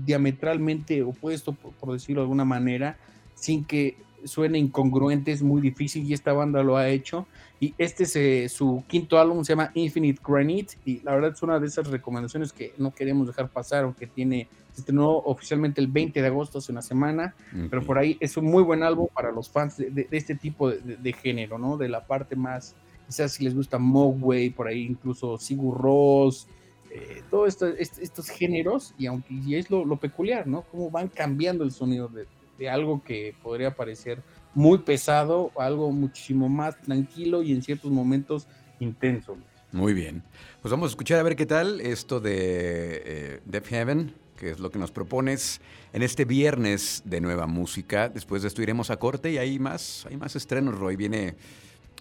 diametralmente 0.06 1.04
opuesto, 1.04 1.54
por 1.54 1.94
decirlo 1.94 2.22
de 2.22 2.26
alguna 2.26 2.46
manera, 2.46 2.98
sin 3.36 3.64
que 3.64 3.98
suene 4.26 4.58
incongruente, 4.58 5.32
es 5.32 5.42
muy 5.42 5.62
difícil 5.62 6.06
y 6.06 6.14
esta 6.14 6.34
banda 6.34 6.64
lo 6.64 6.78
ha 6.78 6.90
hecho. 6.90 7.28
Y 7.60 7.74
este 7.78 8.04
es 8.04 8.16
eh, 8.16 8.50
su 8.50 8.84
quinto 8.88 9.20
álbum, 9.20 9.44
se 9.44 9.52
llama 9.52 9.72
Infinite 9.74 10.22
Granite 10.26 10.76
y 10.86 11.02
la 11.02 11.14
verdad 11.14 11.34
es 11.34 11.42
una 11.44 11.60
de 11.60 11.68
esas 11.68 11.88
recomendaciones 11.88 12.54
que 12.54 12.74
no 12.78 12.94
queremos 12.94 13.28
dejar 13.28 13.50
pasar, 13.50 13.84
aunque 13.84 14.08
tiene, 14.08 14.48
se 14.72 14.82
estrenó 14.82 15.10
oficialmente 15.10 15.82
el 15.82 15.88
20 15.88 16.22
de 16.22 16.28
agosto, 16.28 16.60
hace 16.60 16.72
una 16.72 16.82
semana, 16.82 17.36
pero 17.70 17.84
por 17.84 17.98
ahí 17.98 18.18
es 18.22 18.38
un 18.38 18.46
muy 18.46 18.64
buen 18.64 18.82
álbum 18.84 19.08
para 19.14 19.32
los 19.32 19.50
fans 19.50 19.78
de, 19.78 20.08
este 20.12 20.36
tipo 20.36 20.70
de, 20.70 21.14
género, 21.14 21.58
¿no? 21.58 21.76
De 21.76 21.90
la 21.90 22.06
parte 22.06 22.38
más, 22.38 22.76
quizás 23.08 23.34
si 23.34 23.44
les 23.44 23.54
gusta 23.54 23.78
Mogwai, 23.78 24.52
por 24.52 24.68
ahí 24.68 24.86
incluso 24.86 25.38
Sigur 25.38 25.78
Ross, 25.78 26.48
eh, 26.92 27.24
todos 27.30 27.62
estos, 27.78 28.30
géneros, 28.30 28.94
y 28.98 29.06
aunque 29.06 29.58
es 29.58 29.70
lo, 29.70 29.96
peculiar, 29.98 30.48
¿no? 30.48 30.64
Cómo 30.72 30.90
van 30.90 31.08
cambiando 31.08 31.64
el 31.64 31.72
sonido 31.72 32.08
de, 32.08 32.26
de 32.58 32.70
algo 32.70 33.04
que 33.04 33.36
podría 33.42 33.76
parecer 33.76 34.22
muy 34.54 34.80
pesado, 34.80 35.52
algo 35.58 35.92
muchísimo 35.92 36.50
más 36.50 36.80
tranquilo 36.82 37.44
y 37.44 37.54
en 37.54 37.62
ciertos 37.62 37.92
momentos 37.92 38.48
intenso. 38.80 39.38
Muy 39.72 39.94
bien. 39.94 40.24
Pues 40.62 40.72
vamos 40.72 40.88
a 40.88 40.90
escuchar 40.90 41.20
a 41.20 41.24
ver 41.24 41.36
qué 41.36 41.46
tal 41.46 41.80
esto 41.82 42.20
de 42.20 43.04
eh, 43.06 43.42
Death 43.46 43.68
Heaven, 43.68 44.14
que 44.36 44.52
es 44.52 44.60
lo 44.60 44.72
que 44.72 44.80
nos 44.80 44.92
propones 44.92 45.62
en 45.94 46.02
este 46.02 46.26
viernes 46.26 47.04
de 47.06 47.22
nueva 47.22 47.46
música. 47.46 48.10
Después 48.10 48.42
de 48.42 48.48
esto 48.48 48.62
iremos 48.62 48.90
a 48.90 48.98
corte 48.98 49.32
y 49.32 49.38
hay 49.38 49.60
más, 49.60 50.06
hay 50.10 50.18
más 50.18 50.36
estrenos, 50.36 50.78
Roy. 50.78 50.96
Viene, 50.96 51.36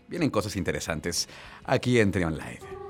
vienen 0.08 0.30
cosas 0.30 0.56
interesantes 0.56 1.28
aquí 1.64 1.98
en 1.98 2.10
Trion 2.10 2.34
Live. 2.34 2.87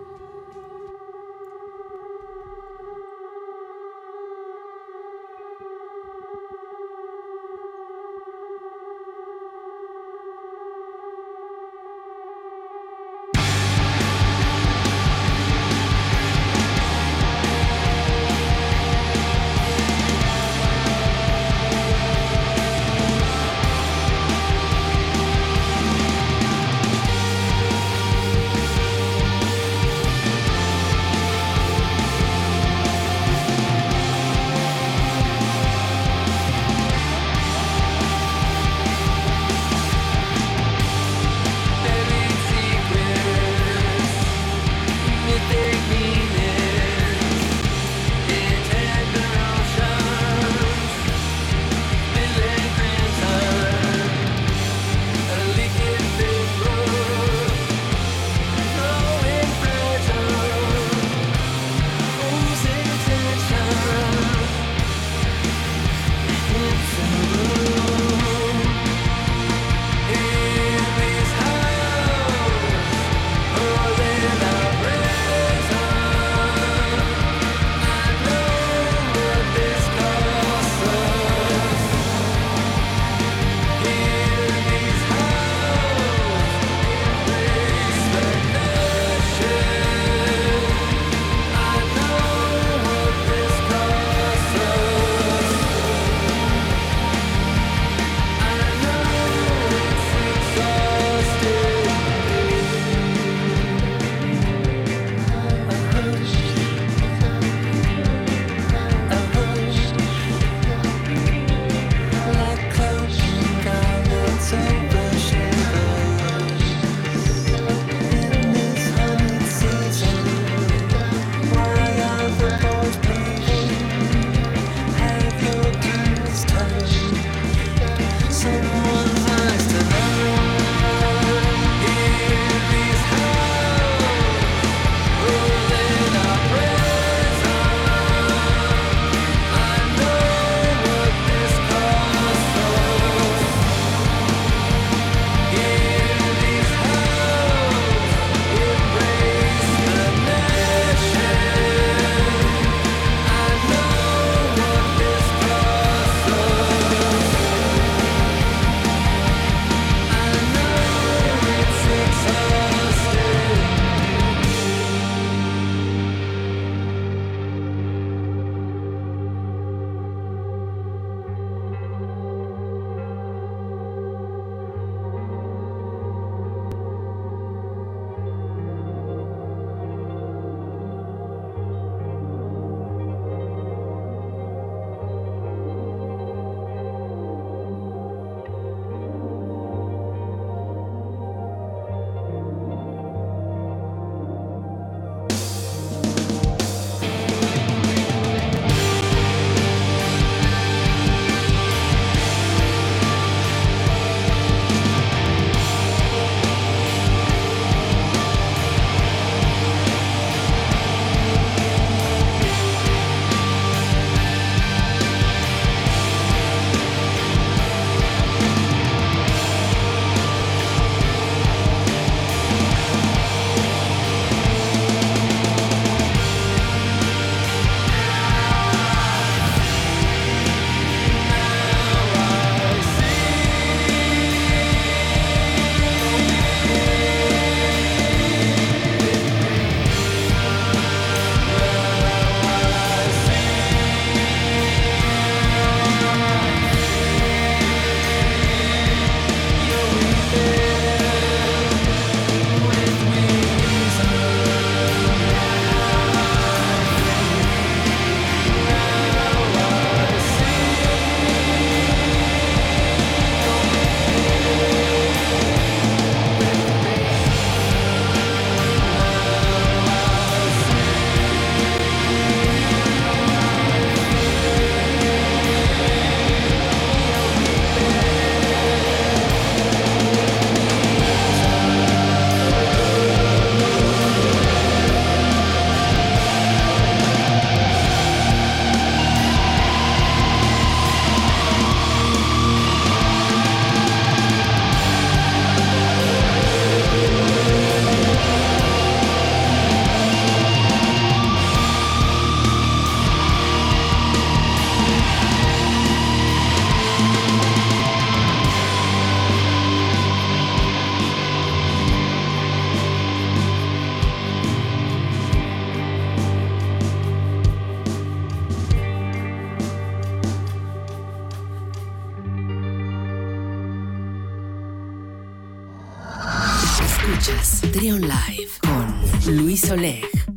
Trion 327.73 328.01
Live 328.01 328.51
con 328.63 329.37
Luis 329.37 329.71
Oleg. 329.71 330.28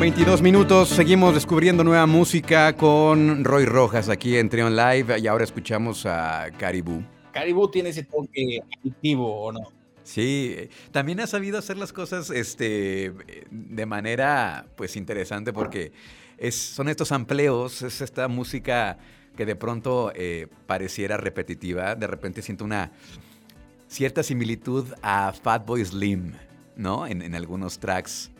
Con 0.00 0.06
22 0.06 0.40
minutos, 0.40 0.88
seguimos 0.88 1.34
descubriendo 1.34 1.84
nueva 1.84 2.06
música 2.06 2.74
con 2.74 3.44
Roy 3.44 3.66
Rojas 3.66 4.08
aquí 4.08 4.38
en 4.38 4.48
Trion 4.48 4.74
Live 4.74 5.18
y 5.18 5.26
ahora 5.26 5.44
escuchamos 5.44 6.06
a 6.06 6.48
Caribou. 6.56 7.04
Caribou 7.32 7.70
tiene 7.70 7.90
ese 7.90 8.04
toque 8.04 8.62
adictivo, 8.80 9.42
¿o 9.42 9.52
no? 9.52 9.60
Sí, 10.02 10.56
también 10.90 11.20
ha 11.20 11.26
sabido 11.26 11.58
hacer 11.58 11.76
las 11.76 11.92
cosas 11.92 12.30
este, 12.30 13.12
de 13.50 13.84
manera 13.84 14.64
pues 14.74 14.96
interesante 14.96 15.52
porque 15.52 15.92
es, 16.38 16.54
son 16.54 16.88
estos 16.88 17.12
amplios, 17.12 17.82
es 17.82 18.00
esta 18.00 18.26
música 18.26 18.96
que 19.36 19.44
de 19.44 19.54
pronto 19.54 20.12
eh, 20.14 20.46
pareciera 20.66 21.18
repetitiva, 21.18 21.94
de 21.94 22.06
repente 22.06 22.40
siento 22.40 22.64
una 22.64 22.90
cierta 23.86 24.22
similitud 24.22 24.86
a 25.02 25.34
Fatboy 25.34 25.84
Slim, 25.84 26.32
¿no? 26.74 27.06
En, 27.06 27.20
en 27.20 27.34
algunos 27.34 27.78
tracks 27.78 28.30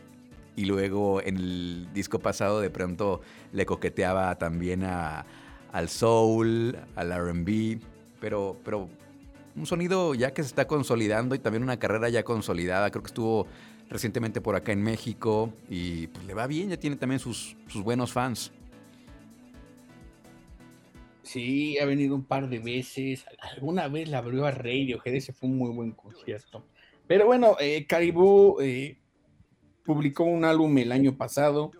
y 0.61 0.67
luego 0.67 1.23
en 1.23 1.39
el 1.39 1.89
disco 1.95 2.19
pasado 2.19 2.61
de 2.61 2.69
pronto 2.69 3.23
le 3.51 3.65
coqueteaba 3.65 4.37
también 4.37 4.85
a, 4.85 5.25
al 5.73 5.89
soul, 5.89 6.77
al 6.97 7.11
RB, 7.11 7.79
pero, 8.21 8.59
pero 8.63 8.91
un 9.57 9.65
sonido 9.65 10.15
ya 10.15 10.35
que 10.35 10.43
se 10.43 10.49
está 10.49 10.67
consolidando 10.67 11.35
y 11.35 11.39
también 11.39 11.63
una 11.63 11.79
carrera 11.79 12.11
ya 12.11 12.25
consolidada. 12.25 12.91
Creo 12.91 13.03
que 13.03 13.07
estuvo 13.07 13.47
recientemente 13.89 14.43
por 14.43 14.55
acá 14.55 14.73
en 14.73 14.83
México 14.83 15.51
y 15.71 16.09
pues 16.09 16.27
le 16.27 16.35
va 16.35 16.47
bien, 16.47 16.69
ya 16.69 16.77
tiene 16.77 16.97
también 16.97 17.21
sus, 17.21 17.57
sus 17.67 17.83
buenos 17.83 18.13
fans. 18.13 18.53
Sí, 21.23 21.79
ha 21.79 21.87
venido 21.87 22.15
un 22.15 22.25
par 22.25 22.51
de 22.51 22.59
veces. 22.59 23.25
Alguna 23.55 23.89
vez 23.89 24.11
la 24.11 24.19
abrió 24.19 24.45
a 24.45 24.51
Radiohead, 24.51 25.15
ese 25.15 25.33
fue 25.33 25.49
un 25.49 25.57
muy 25.57 25.71
buen 25.71 25.93
concierto. 25.93 26.67
Pero 27.07 27.25
bueno, 27.25 27.57
eh, 27.59 27.87
Caribou 27.87 28.61
eh, 28.61 29.00
publicó 29.85 30.25
un 30.25 30.45
álbum 30.45 30.77
el 30.79 30.93
año 30.93 31.17
pasado, 31.17 31.71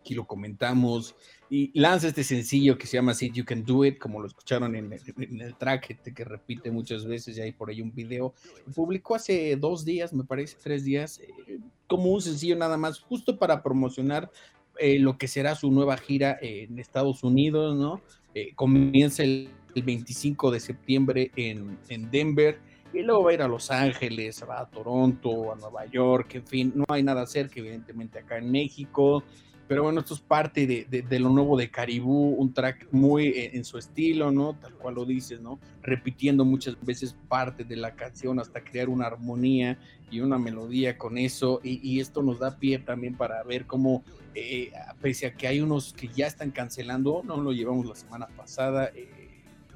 aquí 0.00 0.14
lo 0.14 0.26
comentamos, 0.26 1.14
y 1.50 1.70
lanza 1.78 2.08
este 2.08 2.24
sencillo 2.24 2.76
que 2.76 2.86
se 2.86 2.96
llama 2.96 3.14
See 3.14 3.30
You 3.30 3.44
Can 3.44 3.64
Do 3.64 3.84
It, 3.84 3.98
como 3.98 4.20
lo 4.20 4.26
escucharon 4.26 4.74
en 4.74 4.92
el, 4.92 5.54
track 5.56 5.90
este 5.90 6.12
que 6.12 6.24
repite 6.24 6.70
muchas 6.70 7.06
veces, 7.06 7.36
y 7.36 7.40
hay 7.40 7.52
por 7.52 7.70
ahí 7.70 7.80
un 7.80 7.94
video. 7.94 8.34
Publicó 8.74 9.14
hace 9.14 9.54
dos 9.56 9.84
días, 9.84 10.12
me 10.12 10.24
parece, 10.24 10.56
tres 10.62 10.84
días, 10.84 11.20
eh, 11.20 11.58
como 11.86 12.10
un 12.10 12.20
sencillo 12.20 12.56
nada 12.56 12.76
más, 12.76 12.98
justo 12.98 13.38
para 13.38 13.62
promocionar 13.62 14.30
eh, 14.78 14.98
lo 14.98 15.16
que 15.16 15.28
será 15.28 15.54
su 15.54 15.70
nueva 15.70 15.96
gira 15.96 16.36
en 16.40 16.78
Estados 16.78 17.22
Unidos, 17.22 17.76
¿no? 17.76 18.00
Eh, 18.34 18.52
comienza 18.54 19.22
el, 19.22 19.50
25 19.74 20.52
de 20.52 20.60
septiembre 20.60 21.32
en, 21.34 21.76
en 21.88 22.08
Denver 22.08 22.60
y 22.94 23.02
luego 23.02 23.24
va 23.24 23.30
a 23.30 23.34
ir 23.34 23.42
a 23.42 23.48
Los 23.48 23.70
Ángeles, 23.70 24.44
va 24.48 24.60
a 24.60 24.70
Toronto, 24.70 25.52
a 25.52 25.56
Nueva 25.56 25.84
York, 25.86 26.36
en 26.36 26.46
fin, 26.46 26.72
no 26.74 26.84
hay 26.88 27.02
nada 27.02 27.26
cerca, 27.26 27.58
evidentemente, 27.58 28.20
acá 28.20 28.38
en 28.38 28.50
México. 28.50 29.24
Pero 29.66 29.82
bueno, 29.82 30.00
esto 30.00 30.12
es 30.12 30.20
parte 30.20 30.66
de, 30.66 31.18
lo 31.18 31.30
nuevo 31.30 31.56
de 31.56 31.70
Caribú, 31.70 32.34
un 32.34 32.52
track 32.52 32.86
muy 32.90 33.32
en, 33.34 33.64
su 33.64 33.78
estilo, 33.78 34.30
¿no? 34.30 34.54
Tal 34.54 34.74
cual 34.74 34.96
lo 34.96 35.06
dices, 35.06 35.40
¿no? 35.40 35.58
Repitiendo 35.82 36.44
muchas 36.44 36.76
veces 36.84 37.16
parte 37.28 37.64
de 37.64 37.76
la 37.76 37.94
canción 37.94 38.38
hasta 38.38 38.62
crear 38.62 38.90
una 38.90 39.06
armonía 39.06 39.78
y 40.10 40.20
una 40.20 40.38
melodía 40.38 40.98
con 40.98 41.16
eso. 41.16 41.60
Y, 41.64 41.98
esto 41.98 42.22
nos 42.22 42.40
da 42.40 42.58
pie 42.58 42.78
también 42.78 43.16
para 43.16 43.42
ver 43.42 43.66
cómo, 43.66 44.04
eh, 44.34 44.70
pese 45.00 45.28
a 45.28 45.34
que 45.34 45.48
hay 45.48 45.60
unos 45.60 45.94
que 45.94 46.08
ya 46.08 46.26
están 46.26 46.50
cancelando, 46.50 47.22
no 47.24 47.38
lo 47.38 47.52
llevamos 47.52 47.86
la 47.86 47.94
semana 47.94 48.26
pasada, 48.36 48.90
eh, 48.94 49.23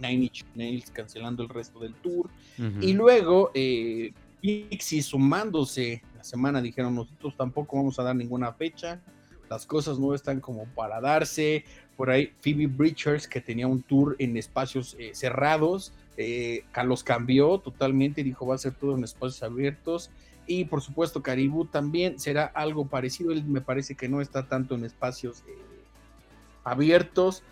Nine 0.00 0.24
Inch 0.24 0.44
Nails 0.54 0.90
cancelando 0.90 1.42
el 1.42 1.48
resto 1.48 1.80
del 1.80 1.94
tour. 1.94 2.28
Y 2.80 2.92
luego 2.92 3.50
eh, 3.54 4.12
Pixie 4.40 5.02
sumándose 5.02 6.02
la 6.18 6.24
semana 6.24 6.60
dijeron 6.60 6.96
nosotros 6.96 7.36
tampoco 7.36 7.76
vamos 7.76 7.98
a 8.00 8.02
dar 8.02 8.16
ninguna 8.16 8.52
fecha, 8.52 9.00
las 9.48 9.66
cosas 9.66 9.98
no 10.00 10.14
están 10.14 10.40
como 10.40 10.64
para 10.66 11.00
darse. 11.00 11.64
Por 11.96 12.10
ahí 12.10 12.32
Phoebe 12.40 12.66
Bridgers 12.66 13.26
que 13.26 13.40
tenía 13.40 13.66
un 13.66 13.82
tour 13.82 14.16
en 14.18 14.36
espacios 14.36 14.96
eh, 14.98 15.12
cerrados, 15.14 15.92
eh, 16.16 16.64
los 16.84 17.02
cambió 17.02 17.58
totalmente, 17.58 18.22
dijo 18.22 18.46
va 18.46 18.56
a 18.56 18.58
ser 18.58 18.74
todo 18.74 18.96
en 18.96 19.04
espacios 19.04 19.42
abiertos. 19.42 20.10
Y 20.46 20.64
por 20.64 20.80
supuesto 20.80 21.22
Caribú 21.22 21.66
también 21.66 22.18
será 22.18 22.46
algo 22.46 22.86
parecido, 22.86 23.32
él 23.32 23.44
me 23.44 23.60
parece 23.60 23.94
que 23.94 24.08
no 24.08 24.20
está 24.20 24.48
tanto 24.48 24.74
en 24.74 24.84
espacios 24.84 25.44
eh, 25.46 25.52
abiertos, 26.64 27.42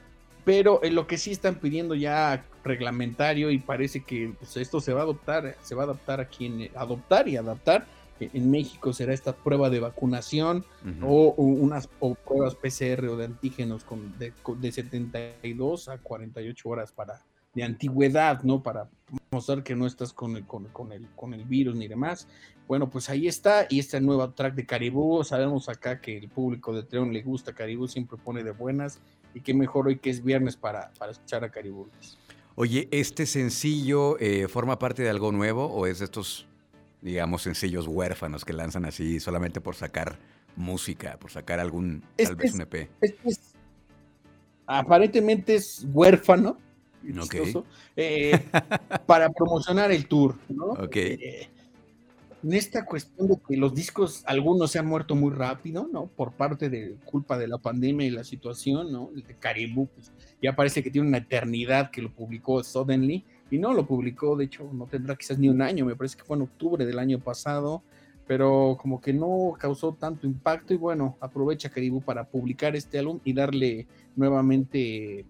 pero 0.46 0.78
en 0.84 0.94
lo 0.94 1.08
que 1.08 1.18
sí 1.18 1.32
están 1.32 1.56
pidiendo 1.56 1.96
ya 1.96 2.46
reglamentario 2.62 3.50
y 3.50 3.58
parece 3.58 4.04
que 4.04 4.32
pues, 4.38 4.56
esto 4.56 4.80
se 4.80 4.92
va 4.92 5.00
a 5.00 5.02
adoptar, 5.02 5.56
se 5.60 5.74
va 5.74 5.82
a 5.82 5.86
adaptar 5.86 6.20
aquí 6.20 6.46
en 6.46 6.70
adoptar 6.76 7.26
y 7.26 7.36
adaptar. 7.36 7.84
En 8.20 8.48
México 8.48 8.92
será 8.92 9.12
esta 9.12 9.34
prueba 9.34 9.70
de 9.70 9.80
vacunación 9.80 10.64
o, 11.02 11.34
unas 11.36 11.88
pruebas 11.88 12.54
PCR 12.54 13.08
o 13.08 13.16
de 13.16 13.24
antígenos 13.24 13.82
con, 13.82 14.16
de, 14.18 14.32
de 14.58 14.72
72 14.72 15.88
a 15.88 15.98
48 15.98 16.68
horas 16.68 16.92
para 16.92 17.24
de 17.56 17.64
antigüedad, 17.64 18.42
¿no? 18.42 18.62
Para 18.62 18.88
mostrar 19.30 19.62
que 19.62 19.74
no 19.74 19.86
estás 19.86 20.12
con 20.12 20.36
el, 20.36 20.46
con, 20.46 20.66
el, 20.92 21.08
con 21.16 21.32
el 21.32 21.44
virus 21.44 21.74
ni 21.74 21.88
demás. 21.88 22.28
Bueno, 22.68 22.90
pues 22.90 23.08
ahí 23.08 23.26
está, 23.26 23.66
y 23.70 23.78
este 23.78 24.00
nuevo 24.00 24.28
track 24.30 24.54
de 24.54 24.66
Caribú, 24.66 25.24
sabemos 25.24 25.68
acá 25.68 26.00
que 26.00 26.18
el 26.18 26.28
público 26.28 26.74
de 26.74 26.82
Treón 26.82 27.12
le 27.12 27.22
gusta 27.22 27.54
Caribú, 27.54 27.88
siempre 27.88 28.18
pone 28.22 28.44
de 28.44 28.50
buenas, 28.50 29.00
y 29.34 29.40
qué 29.40 29.54
mejor 29.54 29.86
hoy 29.86 29.98
que 29.98 30.10
es 30.10 30.22
viernes 30.22 30.56
para, 30.56 30.92
para 30.98 31.12
escuchar 31.12 31.44
a 31.44 31.50
Caribú. 31.50 31.88
Oye, 32.56 32.88
¿este 32.90 33.24
sencillo 33.24 34.18
eh, 34.18 34.48
forma 34.48 34.78
parte 34.78 35.02
de 35.02 35.10
algo 35.10 35.32
nuevo 35.32 35.66
o 35.66 35.86
es 35.86 36.00
de 36.00 36.04
estos, 36.06 36.46
digamos, 37.00 37.42
sencillos 37.42 37.86
huérfanos 37.86 38.44
que 38.44 38.52
lanzan 38.52 38.84
así 38.84 39.18
solamente 39.18 39.62
por 39.62 39.76
sacar 39.76 40.18
música, 40.56 41.18
por 41.18 41.30
sacar 41.30 41.60
algún, 41.60 42.04
tal 42.16 42.36
vez 42.36 42.52
un 42.52 42.62
EP? 42.62 42.90
aparentemente 44.66 45.54
es 45.54 45.86
huérfano, 45.92 46.58
eh, 47.96 48.38
para 49.06 49.30
promocionar 49.30 49.92
el 49.92 50.06
tour, 50.06 50.36
¿no? 50.48 50.66
Okay. 50.72 51.18
Eh, 51.20 51.48
en 52.42 52.52
esta 52.52 52.84
cuestión 52.84 53.28
de 53.28 53.36
que 53.48 53.56
los 53.56 53.74
discos, 53.74 54.22
algunos 54.26 54.70
se 54.70 54.78
han 54.78 54.86
muerto 54.86 55.16
muy 55.16 55.32
rápido, 55.32 55.88
¿no? 55.92 56.06
Por 56.06 56.32
parte 56.32 56.68
de 56.68 56.96
culpa 57.04 57.38
de 57.38 57.48
la 57.48 57.58
pandemia 57.58 58.06
y 58.06 58.10
la 58.10 58.22
situación, 58.24 58.92
¿no? 58.92 59.10
El 59.16 59.24
de 59.24 59.34
Caribou, 59.34 59.88
pues, 59.88 60.12
ya 60.40 60.54
parece 60.54 60.82
que 60.82 60.90
tiene 60.90 61.08
una 61.08 61.18
eternidad 61.18 61.90
que 61.90 62.02
lo 62.02 62.12
publicó 62.12 62.62
Suddenly, 62.62 63.24
y 63.50 63.58
no 63.58 63.72
lo 63.72 63.86
publicó, 63.86 64.36
de 64.36 64.44
hecho, 64.44 64.68
no 64.72 64.86
tendrá 64.86 65.16
quizás 65.16 65.38
ni 65.38 65.48
un 65.48 65.62
año, 65.62 65.84
me 65.84 65.96
parece 65.96 66.16
que 66.16 66.24
fue 66.24 66.36
en 66.36 66.42
octubre 66.42 66.84
del 66.84 66.98
año 66.98 67.18
pasado, 67.18 67.82
pero 68.26 68.76
como 68.80 69.00
que 69.00 69.12
no 69.12 69.54
causó 69.58 69.94
tanto 69.94 70.26
impacto, 70.26 70.74
y 70.74 70.76
bueno, 70.76 71.16
aprovecha 71.20 71.70
Caribou 71.70 72.02
para 72.02 72.24
publicar 72.24 72.76
este 72.76 72.98
álbum 72.98 73.20
y 73.24 73.32
darle 73.32 73.86
nuevamente 74.14 75.24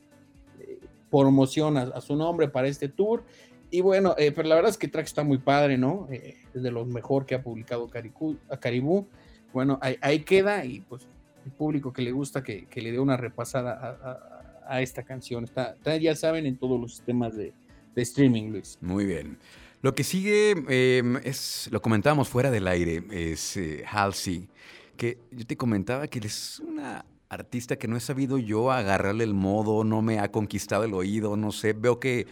promoción 1.23 1.77
a, 1.77 2.01
su 2.01 2.17
nombre 2.17 2.49
para 2.49 2.69
este 2.69 2.89
tour. 2.89 3.25
Y 3.71 3.81
bueno, 3.81 4.15
eh, 4.19 4.33
pero 4.33 4.49
la 4.49 4.55
verdad 4.55 4.71
es 4.71 4.79
que 4.79 4.89
track 4.89 5.07
está 5.07 5.25
muy 5.25 5.39
padre, 5.39 5.77
¿no? 5.77 6.07
Eh, 6.11 6.37
es 6.55 6.63
de 6.63 6.71
los 6.71 6.87
mejor 6.87 7.27
que 7.27 7.35
ha 7.35 7.43
publicado 7.43 7.89
Caribú. 7.89 9.07
Bueno, 9.53 9.79
ahí, 9.81 10.21
queda 10.21 10.65
y 10.65 10.81
pues 10.81 11.07
el 11.45 11.53
público 11.53 11.93
que 11.93 12.03
le 12.03 12.13
gusta 12.13 12.43
que, 12.43 12.67
le 12.75 12.93
dé 12.93 12.99
una 12.99 13.17
repasada 13.17 14.23
a, 14.69 14.83
esta 14.83 15.03
canción. 15.03 15.45
Está, 15.45 15.77
ya 15.97 16.15
saben, 16.15 16.47
en 16.47 16.57
todos 16.57 16.81
los 16.81 16.97
sistemas 16.97 17.37
de, 17.37 17.53
streaming, 17.95 18.51
Luis. 18.51 18.79
Muy 18.81 19.07
bien. 19.07 19.39
Lo 19.83 19.95
que 19.95 20.05
sigue 20.05 20.51
em, 20.69 21.17
es, 21.19 21.69
lo 21.71 21.81
comentábamos 21.81 22.29
fuera 22.29 22.51
del 22.51 22.69
aire, 22.69 23.03
es 23.11 23.57
eh, 23.57 23.85
Halsey, 23.87 24.49
que 24.97 25.19
yo 25.31 25.47
te 25.47 25.57
comentaba 25.57 26.07
que 26.09 26.19
es 26.19 26.61
una 26.61 27.05
artista 27.29 27.77
que 27.77 27.89
no 27.89 27.97
he 27.97 28.01
sabido 28.01 28.39
yo 28.39 28.71
agarrarle 28.71 29.25
el 29.25 29.35
modo, 29.35 29.85
no 29.85 30.03
me 30.03 30.19
ha 30.19 30.31
conquistado 30.31 30.85
el 30.85 30.95
oído, 30.95 31.37
no 31.37 31.53
sé, 31.53 31.73
veo 31.73 31.99
que 31.99 32.27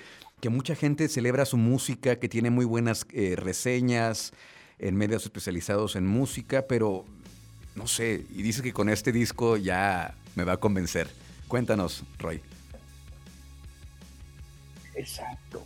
que 0.44 0.50
mucha 0.50 0.74
gente 0.74 1.08
celebra 1.08 1.46
su 1.46 1.56
música, 1.56 2.16
que 2.16 2.28
tiene 2.28 2.50
muy 2.50 2.66
buenas 2.66 3.06
eh, 3.14 3.34
reseñas. 3.34 4.32
en 4.78 4.94
medios 4.94 5.24
especializados 5.24 5.96
en 5.96 6.06
música, 6.06 6.66
pero 6.68 7.06
no 7.74 7.86
sé, 7.86 8.26
y 8.28 8.42
dice 8.42 8.60
que 8.60 8.74
con 8.74 8.90
este 8.90 9.10
disco 9.10 9.56
ya 9.56 10.14
me 10.34 10.44
va 10.44 10.52
a 10.52 10.56
convencer. 10.58 11.08
Cuéntanos, 11.48 12.04
Roy. 12.18 12.42
Exacto. 14.94 15.64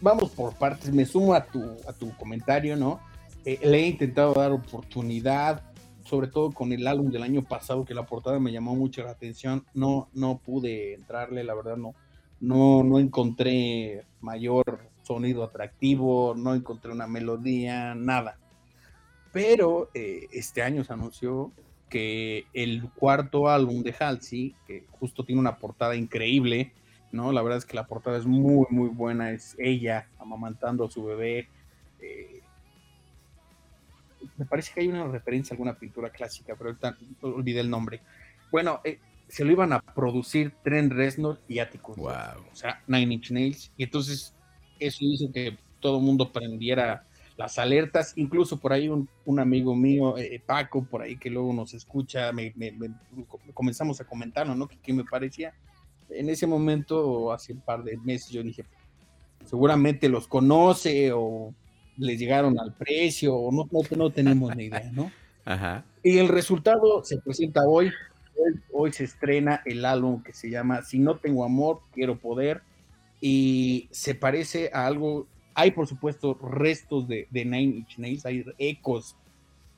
Vamos 0.00 0.30
por 0.32 0.54
partes. 0.56 0.92
Me 0.92 1.06
sumo 1.06 1.32
a 1.32 1.44
tu, 1.44 1.62
a 1.86 1.92
tu 1.92 2.16
comentario, 2.16 2.76
¿no? 2.76 2.98
Eh, 3.44 3.60
le 3.62 3.78
he 3.78 3.86
intentado 3.86 4.34
dar 4.34 4.50
oportunidad, 4.50 5.62
sobre 6.04 6.28
todo 6.28 6.52
con 6.52 6.72
el 6.72 6.86
álbum 6.86 7.10
del 7.10 7.22
año 7.22 7.42
pasado, 7.42 7.84
que 7.84 7.94
la 7.94 8.06
portada 8.06 8.38
me 8.38 8.52
llamó 8.52 8.74
mucho 8.76 9.02
la 9.02 9.10
atención. 9.10 9.64
No, 9.74 10.08
no 10.12 10.38
pude 10.38 10.94
entrarle, 10.94 11.44
la 11.44 11.54
verdad, 11.54 11.76
no, 11.76 11.94
no, 12.40 12.84
no 12.84 12.98
encontré 12.98 14.04
mayor 14.20 14.80
sonido 15.02 15.44
atractivo, 15.44 16.34
no 16.36 16.54
encontré 16.54 16.92
una 16.92 17.06
melodía, 17.06 17.94
nada. 17.94 18.38
Pero 19.32 19.90
eh, 19.94 20.28
este 20.32 20.62
año 20.62 20.84
se 20.84 20.92
anunció 20.92 21.52
que 21.88 22.46
el 22.52 22.90
cuarto 22.90 23.48
álbum 23.48 23.82
de 23.82 23.94
Halsey, 23.98 24.54
que 24.66 24.84
justo 24.90 25.24
tiene 25.24 25.40
una 25.40 25.56
portada 25.56 25.96
increíble, 25.96 26.72
¿no? 27.12 27.32
La 27.32 27.42
verdad 27.42 27.58
es 27.58 27.66
que 27.66 27.76
la 27.76 27.86
portada 27.86 28.18
es 28.18 28.26
muy, 28.26 28.66
muy 28.70 28.88
buena, 28.88 29.30
es 29.30 29.54
ella 29.58 30.08
amamantando 30.18 30.84
a 30.84 30.90
su 30.90 31.04
bebé. 31.04 31.48
Eh, 32.00 32.33
me 34.36 34.44
parece 34.44 34.72
que 34.72 34.80
hay 34.80 34.88
una 34.88 35.06
referencia 35.06 35.52
a 35.52 35.54
alguna 35.54 35.78
pintura 35.78 36.10
clásica, 36.10 36.54
pero 36.56 36.70
ahorita 36.70 36.96
olvidé 37.22 37.60
el 37.60 37.70
nombre. 37.70 38.00
Bueno, 38.50 38.80
eh, 38.84 38.98
se 39.28 39.44
lo 39.44 39.52
iban 39.52 39.72
a 39.72 39.80
producir 39.80 40.52
Trent 40.62 40.92
Reznor 40.92 41.40
y 41.48 41.58
Atticus. 41.58 41.96
Wow. 41.96 42.46
O 42.52 42.54
sea, 42.54 42.82
Nine 42.86 43.14
Inch 43.14 43.30
Nails. 43.30 43.72
Y 43.76 43.84
entonces 43.84 44.34
eso 44.78 44.98
hizo 45.00 45.32
que 45.32 45.56
todo 45.80 45.98
el 45.98 46.04
mundo 46.04 46.32
prendiera 46.32 47.06
las 47.36 47.58
alertas, 47.58 48.12
incluso 48.16 48.60
por 48.60 48.72
ahí 48.72 48.88
un, 48.88 49.08
amigo 49.40 49.74
mío, 49.74 50.16
eh, 50.16 50.40
Paco, 50.44 50.84
por 50.84 51.02
ahí 51.02 51.16
que 51.16 51.30
luego 51.30 51.52
nos 51.52 51.74
escucha, 51.74 52.32
me, 52.32 52.54
comenzamos 53.52 54.00
a 54.00 54.04
comentarlo, 54.04 54.54
¿no? 54.54 54.68
Que, 54.68 54.92
me 54.92 55.04
parecía, 55.04 55.52
en 56.10 56.30
ese 56.30 56.46
momento, 56.46 57.32
hace 57.32 57.52
un 57.52 57.60
par 57.60 57.82
de 57.82 57.96
meses, 57.98 58.30
yo 58.30 58.42
dije, 58.42 58.64
seguramente 59.44 60.08
los 60.08 60.28
conoce 60.28 61.10
o 61.12 61.52
les 61.96 62.18
llegaron 62.18 62.58
al 62.58 62.74
precio, 62.74 63.34
o 63.34 63.52
no, 63.52 63.68
no, 63.96 64.10
tenemos 64.10 64.54
ni 64.56 64.64
idea, 64.64 64.90
¿no? 64.92 65.10
Ajá. 65.44 65.84
Y 66.02 66.18
el 66.18 66.28
resultado 66.28 67.04
se 67.04 67.18
presenta 67.18 67.62
hoy, 67.66 67.90
hoy, 68.36 68.60
hoy 68.72 68.92
se 68.92 69.04
estrena 69.04 69.62
el 69.64 69.84
álbum 69.84 70.22
que 70.22 70.32
se 70.32 70.50
llama 70.50 70.82
Si 70.82 70.98
no 70.98 71.16
tengo 71.16 71.44
amor, 71.44 71.80
quiero 71.92 72.18
poder, 72.18 72.62
y 73.20 73.88
se 73.90 74.14
parece 74.14 74.70
a 74.72 74.86
algo 74.86 75.26
hay, 75.54 75.70
por 75.70 75.86
supuesto, 75.86 76.34
restos 76.34 77.06
de, 77.08 77.28
Nine 77.32 77.62
Inch 77.62 77.98
Nails, 77.98 78.26
hay 78.26 78.44
ecos, 78.58 79.16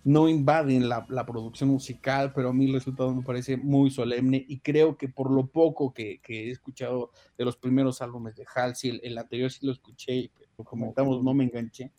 no 0.05 0.29
invaden 0.29 0.89
la, 0.89 1.27
producción 1.27 1.69
musical, 1.69 2.33
pero 2.35 2.49
a 2.49 2.53
mí 2.53 2.67
el 2.67 2.73
resultado 2.73 3.15
me 3.15 3.23
parece 3.23 3.57
muy 3.57 3.91
solemne 3.91 4.45
y 4.49 4.59
creo 4.61 4.97
que 4.97 5.09
por 5.09 5.31
lo 5.31 5.47
poco 5.47 5.93
que, 5.93 6.21
he 6.27 6.51
escuchado 6.51 7.11
de 7.37 7.45
los 7.45 7.57
primeros 7.57 8.01
álbumes 8.01 8.37
de 8.37 8.47
Halsey, 8.53 9.01
el, 9.03 9.19
anterior 9.19 9.51
sí 9.51 9.67
lo 9.67 9.73
escuché, 9.73 10.31
lo 10.57 10.65
comentamos, 10.65 11.23
no 11.23 11.35
me 11.35 11.45
enganché. 11.45 11.91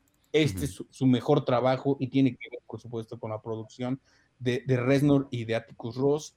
Este 0.42 0.66
es 0.66 0.84
su, 0.90 1.06
mejor 1.06 1.46
trabajo 1.46 1.98
y 2.00 2.08
tiene 2.08 2.32
que 2.32 2.50
ver, 2.50 2.60
por 2.66 2.80
supuesto, 2.80 3.20
con 3.20 3.32
la 3.32 3.42
producción 3.42 4.00
de, 4.40 4.64
de 4.66 4.78
Reznor 4.78 5.28
y 5.32 5.46
de 5.46 5.56
Atticus 5.56 5.96
Ross 5.96 6.36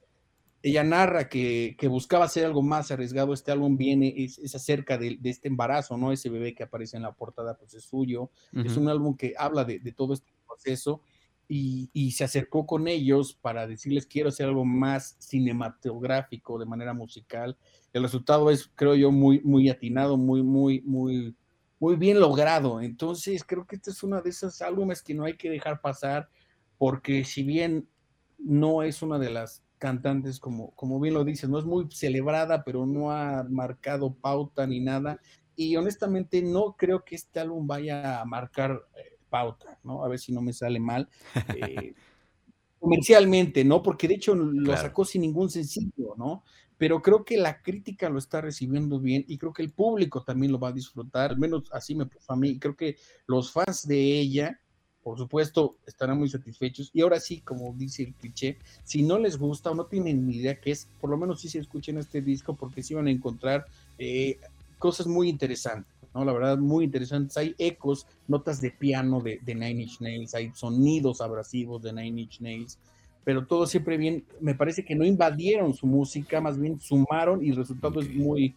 ella 0.63 0.85
narra 0.85 1.29
que, 1.29 1.77
buscaba 1.89 2.27
hacer 2.27 2.45
algo 2.45 2.63
más 2.63 2.91
arriesgado. 2.91 3.33
Este 3.33 3.51
álbum 3.51 3.77
viene, 3.77 4.13
es, 4.17 4.55
acerca 4.55 4.99
de, 4.99 5.19
este 5.25 5.49
embarazo, 5.49 5.97
¿no? 5.97 6.13
Ese 6.13 6.29
bebé 6.29 6.55
que 6.55 6.65
aparece 6.65 6.97
en 6.97 7.03
la 7.03 7.13
portada, 7.13 7.57
pues 7.57 7.75
es 7.75 7.85
suyo. 7.85 8.31
Es 8.53 8.77
un 8.77 8.89
álbum 8.89 9.17
que 9.17 9.35
habla 9.39 9.65
de, 9.65 9.79
todo 9.93 10.13
este 10.15 10.31
proceso 10.47 11.01
y, 11.49 12.11
se 12.13 12.25
acercó 12.25 12.67
con 12.67 12.89
ellos 12.89 13.35
para 13.35 13.67
decirles 13.67 14.07
quiero 14.07 14.29
hacer 14.29 14.47
algo 14.47 14.65
más 14.65 15.17
cinematográfico 15.19 16.59
de 16.59 16.67
manera 16.67 16.93
musical. 16.93 17.57
El 17.93 18.03
resultado 18.03 18.51
es, 18.51 18.71
creo 18.75 18.95
yo, 18.95 19.11
muy, 19.11 19.41
muy 19.41 19.71
atinado, 19.71 20.19
muy, 20.19 20.43
muy, 20.43 20.83
muy, 20.83 21.35
muy 21.81 21.97
bien 21.97 22.21
logrado. 22.21 22.81
Entonces, 22.81 23.43
creo 23.43 23.67
que 23.67 23.77
este 23.77 23.91
es 23.91 24.03
uno 24.03 24.21
de 24.21 24.31
esos 24.31 24.63
álbumes 24.63 25.03
que 25.03 25.15
no 25.15 25.25
hay 25.25 25.37
que 25.37 25.51
dejar 25.51 25.81
pasar 25.81 26.29
porque 26.79 27.25
si 27.25 27.43
bien 27.43 27.89
no 28.39 28.83
es 28.83 29.03
una 29.03 29.19
de 29.19 29.31
las 29.31 29.65
cantantes, 29.79 30.39
como, 30.39 30.71
como 30.73 31.01
bien 31.01 31.15
lo 31.15 31.25
dices, 31.25 31.49
no 31.49 31.59
es 31.59 31.65
muy 31.65 31.91
celebrada, 31.91 32.65
pero 32.65 32.87
no 32.87 33.11
ha 33.11 33.45
marcado 33.45 34.15
pauta 34.15 34.67
ni 34.67 34.81
nada. 34.81 35.21
Y 35.57 35.77
honestamente 35.77 36.43
no 36.43 36.77
creo 36.77 37.05
que 37.05 37.17
este 37.17 37.41
álbum 37.41 37.67
vaya 37.67 38.21
a 38.21 38.25
marcar 38.25 38.83
eh, 38.97 39.19
pauta, 39.29 39.79
¿no? 39.83 40.05
A 40.05 40.09
ver 40.09 40.19
si 40.19 40.33
no 40.33 40.43
me 40.43 40.53
sale 40.53 40.79
mal. 40.79 41.09
Eh, 41.57 41.95
comercialmente, 42.79 43.63
¿no? 43.63 43.83
Porque 43.83 44.09
de 44.09 44.15
hecho 44.15 44.35
lo 44.35 44.75
sacó 44.75 45.05
sin 45.05 45.21
ningún 45.21 45.51
sencillo, 45.51 46.15
¿no? 46.17 46.45
Pero 46.81 47.03
creo 47.03 47.27
que 47.27 47.37
la 47.37 47.61
crítica 47.61 48.09
lo 48.09 48.19
está 48.19 48.41
recibiendo 48.41 48.99
bien 48.99 49.23
y 49.29 49.37
creo 49.37 49.53
que 49.53 49.61
el 49.63 49.71
público 49.71 50.23
también 50.23 50.51
lo 50.51 50.59
va 50.59 50.69
a 50.69 50.73
disfrutar, 50.73 51.33
al 51.33 51.39
menos 51.39 51.65
así 51.73 51.95
me 51.95 52.07
puso 52.07 52.33
a 52.33 52.37
mí. 52.37 52.59
Creo 52.59 52.75
que 52.75 52.97
los 53.27 53.53
fans 53.53 53.87
de 53.87 54.19
ella 54.19 54.59
por 55.03 55.17
supuesto, 55.17 55.77
estarán 55.87 56.19
muy 56.19 56.29
satisfechos. 56.29 56.91
Y 56.93 57.01
ahora 57.01 57.21
sí, 57.21 57.41
como 57.41 57.73
dice 57.75 58.03
el 58.03 58.15
cliché, 58.15 58.59
si 58.85 59.03
no 59.03 59.19
les 59.19 59.39
gusta 59.39 59.71
o 59.71 59.75
no 59.75 59.87
tienen 59.87 60.27
ni 60.27 60.37
idea 60.37 60.61
qué 60.61 60.73
es, 60.73 60.89
por 61.01 61.11
lo 61.11 61.17
menos 61.17 61.41
sí 61.41 61.49
se 61.49 61.59
escuchen 61.59 61.99
este 61.99 62.21
disco 62.21 62.55
porque 62.55 62.83
sí 62.83 62.95
van 62.95 63.07
a 63.07 63.11
encontrar 63.11 63.67
eh, 63.99 64.39
cosas 64.79 65.07
muy 65.07 65.29
interesantes, 65.29 65.93
¿no? 66.15 66.25
La 66.25 66.33
verdad, 66.33 66.59
muy 66.59 66.85
interesantes. 66.85 67.37
Hay 67.37 67.55
ecos, 67.59 68.07
notas 68.29 68.61
de 68.61 68.71
piano 68.71 69.21
de, 69.21 69.41
Nine 69.47 69.83
Inch 69.83 70.01
Nails, 70.01 70.35
hay 70.35 70.53
sonidos 70.55 71.21
abrasivos 71.21 71.83
de 71.83 71.93
Nine 71.93 72.23
Inch 72.23 72.41
Nails, 72.41 72.79
pero 73.25 73.47
todo 73.47 73.67
siempre 73.67 73.97
bien. 73.97 74.25
Me 74.41 74.55
parece 74.55 74.85
que 74.85 74.95
no 74.95 75.05
invadieron 75.05 75.75
su 75.75 75.87
música, 75.87 76.41
más 76.41 76.59
bien 76.59 76.81
sumaron 76.81 77.45
y 77.45 77.51
el 77.51 77.57
resultado 77.57 78.01
es 78.01 78.15
muy, 78.15 78.55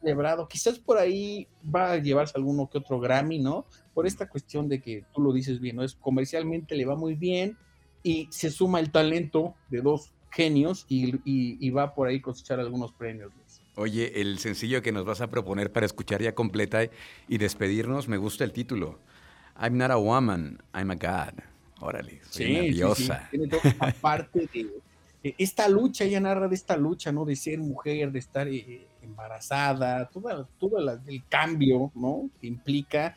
celebrado. 0.00 0.48
Quizás 0.48 0.78
por 0.78 0.98
ahí 0.98 1.46
va 1.74 1.92
a 1.92 1.96
llevarse 1.98 2.34
alguno 2.36 2.68
que 2.70 2.78
otro 2.78 3.00
Grammy, 3.00 3.38
¿no? 3.38 3.66
Por 3.94 4.06
esta 4.06 4.28
cuestión 4.28 4.68
de 4.68 4.80
que 4.80 5.04
tú 5.12 5.20
lo 5.20 5.32
dices 5.32 5.60
bien, 5.60 5.76
¿no? 5.76 5.82
Es 5.82 5.94
comercialmente 5.94 6.74
le 6.74 6.84
va 6.84 6.96
muy 6.96 7.14
bien 7.14 7.56
y 8.02 8.28
se 8.30 8.50
suma 8.50 8.80
el 8.80 8.90
talento 8.90 9.54
de 9.70 9.80
dos 9.80 10.12
genios 10.30 10.86
y, 10.88 11.70
va 11.70 11.94
por 11.94 12.08
ahí 12.08 12.20
cosechar 12.20 12.60
algunos 12.60 12.92
premios. 12.92 13.32
Oye, 13.74 14.20
el 14.20 14.38
sencillo 14.38 14.82
que 14.82 14.92
nos 14.92 15.04
vas 15.04 15.20
a 15.20 15.28
proponer 15.28 15.72
para 15.72 15.86
escuchar 15.86 16.20
ya 16.20 16.34
completa 16.34 16.80
y 17.28 17.38
despedirnos, 17.38 18.08
me 18.08 18.16
gusta 18.16 18.44
el 18.44 18.52
título. 18.52 18.98
I'm 19.60 19.76
not 19.76 19.90
a 19.90 19.96
woman, 19.96 20.58
I'm 20.74 20.90
a 20.90 20.94
god. 20.94 21.42
Órale, 21.80 22.20
soy 22.28 22.52
una 22.52 22.60
diosa. 22.62 23.28
Tiene 23.30 23.48
aparte 23.78 24.48
de 24.52 25.34
esta 25.36 25.68
lucha, 25.68 26.04
ella 26.04 26.20
narra 26.20 26.48
de 26.48 26.54
esta 26.54 26.76
lucha, 26.76 27.12
¿no? 27.12 27.24
De 27.24 27.36
ser 27.36 27.58
mujer, 27.58 28.12
de 28.12 28.18
estar 28.18 28.48
eh, 28.48 28.86
embarazada, 29.02 30.08
todo, 30.08 30.48
todo 30.58 30.78
el 30.78 31.24
cambio, 31.28 31.90
¿no? 31.94 32.30
Que 32.40 32.46
implica, 32.46 33.16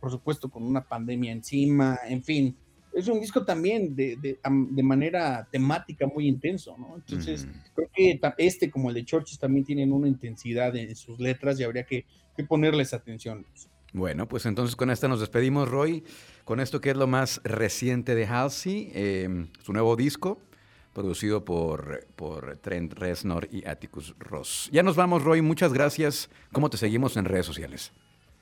por 0.00 0.10
supuesto, 0.10 0.48
con 0.48 0.62
una 0.62 0.82
pandemia 0.82 1.32
encima, 1.32 1.98
en 2.06 2.22
fin. 2.22 2.56
Es 2.94 3.06
un 3.06 3.20
disco 3.20 3.44
también 3.44 3.94
de, 3.94 4.16
de, 4.16 4.82
manera 4.82 5.46
temática 5.50 6.06
muy 6.06 6.26
intenso, 6.26 6.76
¿no? 6.78 6.96
Entonces, 6.96 7.46
creo 7.74 7.88
que 7.94 8.20
este, 8.38 8.70
como 8.70 8.88
el 8.88 8.94
de 8.94 9.04
Churches, 9.04 9.38
también 9.38 9.64
tienen 9.64 9.92
una 9.92 10.08
intensidad 10.08 10.74
en 10.74 10.96
sus 10.96 11.20
letras 11.20 11.60
y 11.60 11.64
habría 11.64 11.84
que, 11.84 12.04
ponerles 12.48 12.94
atención. 12.94 13.44
Bueno, 13.92 14.28
pues 14.28 14.44
entonces 14.46 14.76
con 14.76 14.90
esta 14.90 15.08
nos 15.08 15.20
despedimos, 15.20 15.68
Roy, 15.68 16.04
con 16.44 16.60
esto 16.60 16.80
que 16.80 16.90
es 16.90 16.96
lo 16.96 17.06
más 17.06 17.40
reciente 17.44 18.14
de 18.14 18.26
Halsey, 18.26 18.90
eh, 18.94 19.46
su 19.62 19.72
nuevo 19.72 19.96
disco, 19.96 20.40
producido 20.92 21.44
por, 21.44 22.06
por 22.16 22.56
Trent 22.58 22.92
Reznor 22.92 23.48
y 23.50 23.66
Atticus 23.66 24.14
Ross. 24.18 24.68
Ya 24.72 24.82
nos 24.82 24.96
vamos, 24.96 25.22
Roy. 25.22 25.42
Muchas 25.42 25.72
gracias. 25.72 26.28
¿Cómo 26.52 26.68
te 26.70 26.76
seguimos 26.76 27.16
en 27.16 27.24
redes 27.24 27.46
sociales? 27.46 27.92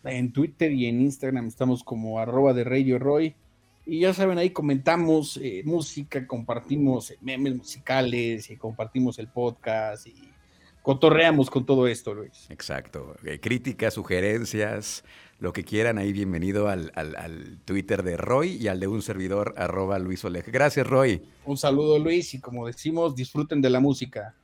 En 0.04 0.32
Twitter 0.32 0.72
y 0.72 0.86
en 0.86 1.00
Instagram 1.00 1.46
estamos 1.46 1.84
como 1.84 2.18
arroba 2.18 2.52
de 2.54 2.64
Radio 2.64 2.98
Roy. 2.98 3.34
Y 3.84 4.00
ya 4.00 4.12
saben, 4.14 4.38
ahí 4.38 4.50
comentamos 4.50 5.38
eh, 5.40 5.62
música, 5.64 6.26
compartimos 6.26 7.14
memes 7.20 7.56
musicales 7.56 8.50
y 8.50 8.56
compartimos 8.56 9.18
el 9.20 9.28
podcast 9.28 10.08
y 10.08 10.14
cotorreamos 10.82 11.50
con 11.50 11.66
todo 11.66 11.86
esto, 11.86 12.14
Luis. 12.14 12.46
Exacto. 12.48 13.16
Eh, 13.24 13.38
críticas, 13.38 13.94
sugerencias, 13.94 15.04
lo 15.38 15.52
que 15.52 15.64
quieran, 15.64 15.98
ahí 15.98 16.12
bienvenido 16.12 16.68
al, 16.68 16.90
al, 16.94 17.58
Twitter 17.64 18.02
de 18.02 18.16
Roy 18.16 18.56
y 18.60 18.68
al 18.68 18.80
de 18.80 18.86
un 18.86 19.02
servidor, 19.02 19.54
arroba 19.58 19.98
Luis 19.98 20.24
Oleg. 20.24 20.50
Gracias, 20.50 20.86
Roy. 20.86 21.22
Un 21.44 21.56
saludo, 21.56 21.98
Luis, 21.98 22.32
y 22.34 22.40
como 22.40 22.66
decimos, 22.66 23.14
disfruten 23.14 23.60
de 23.60 23.70
la 23.70 23.80
música. 23.80 24.34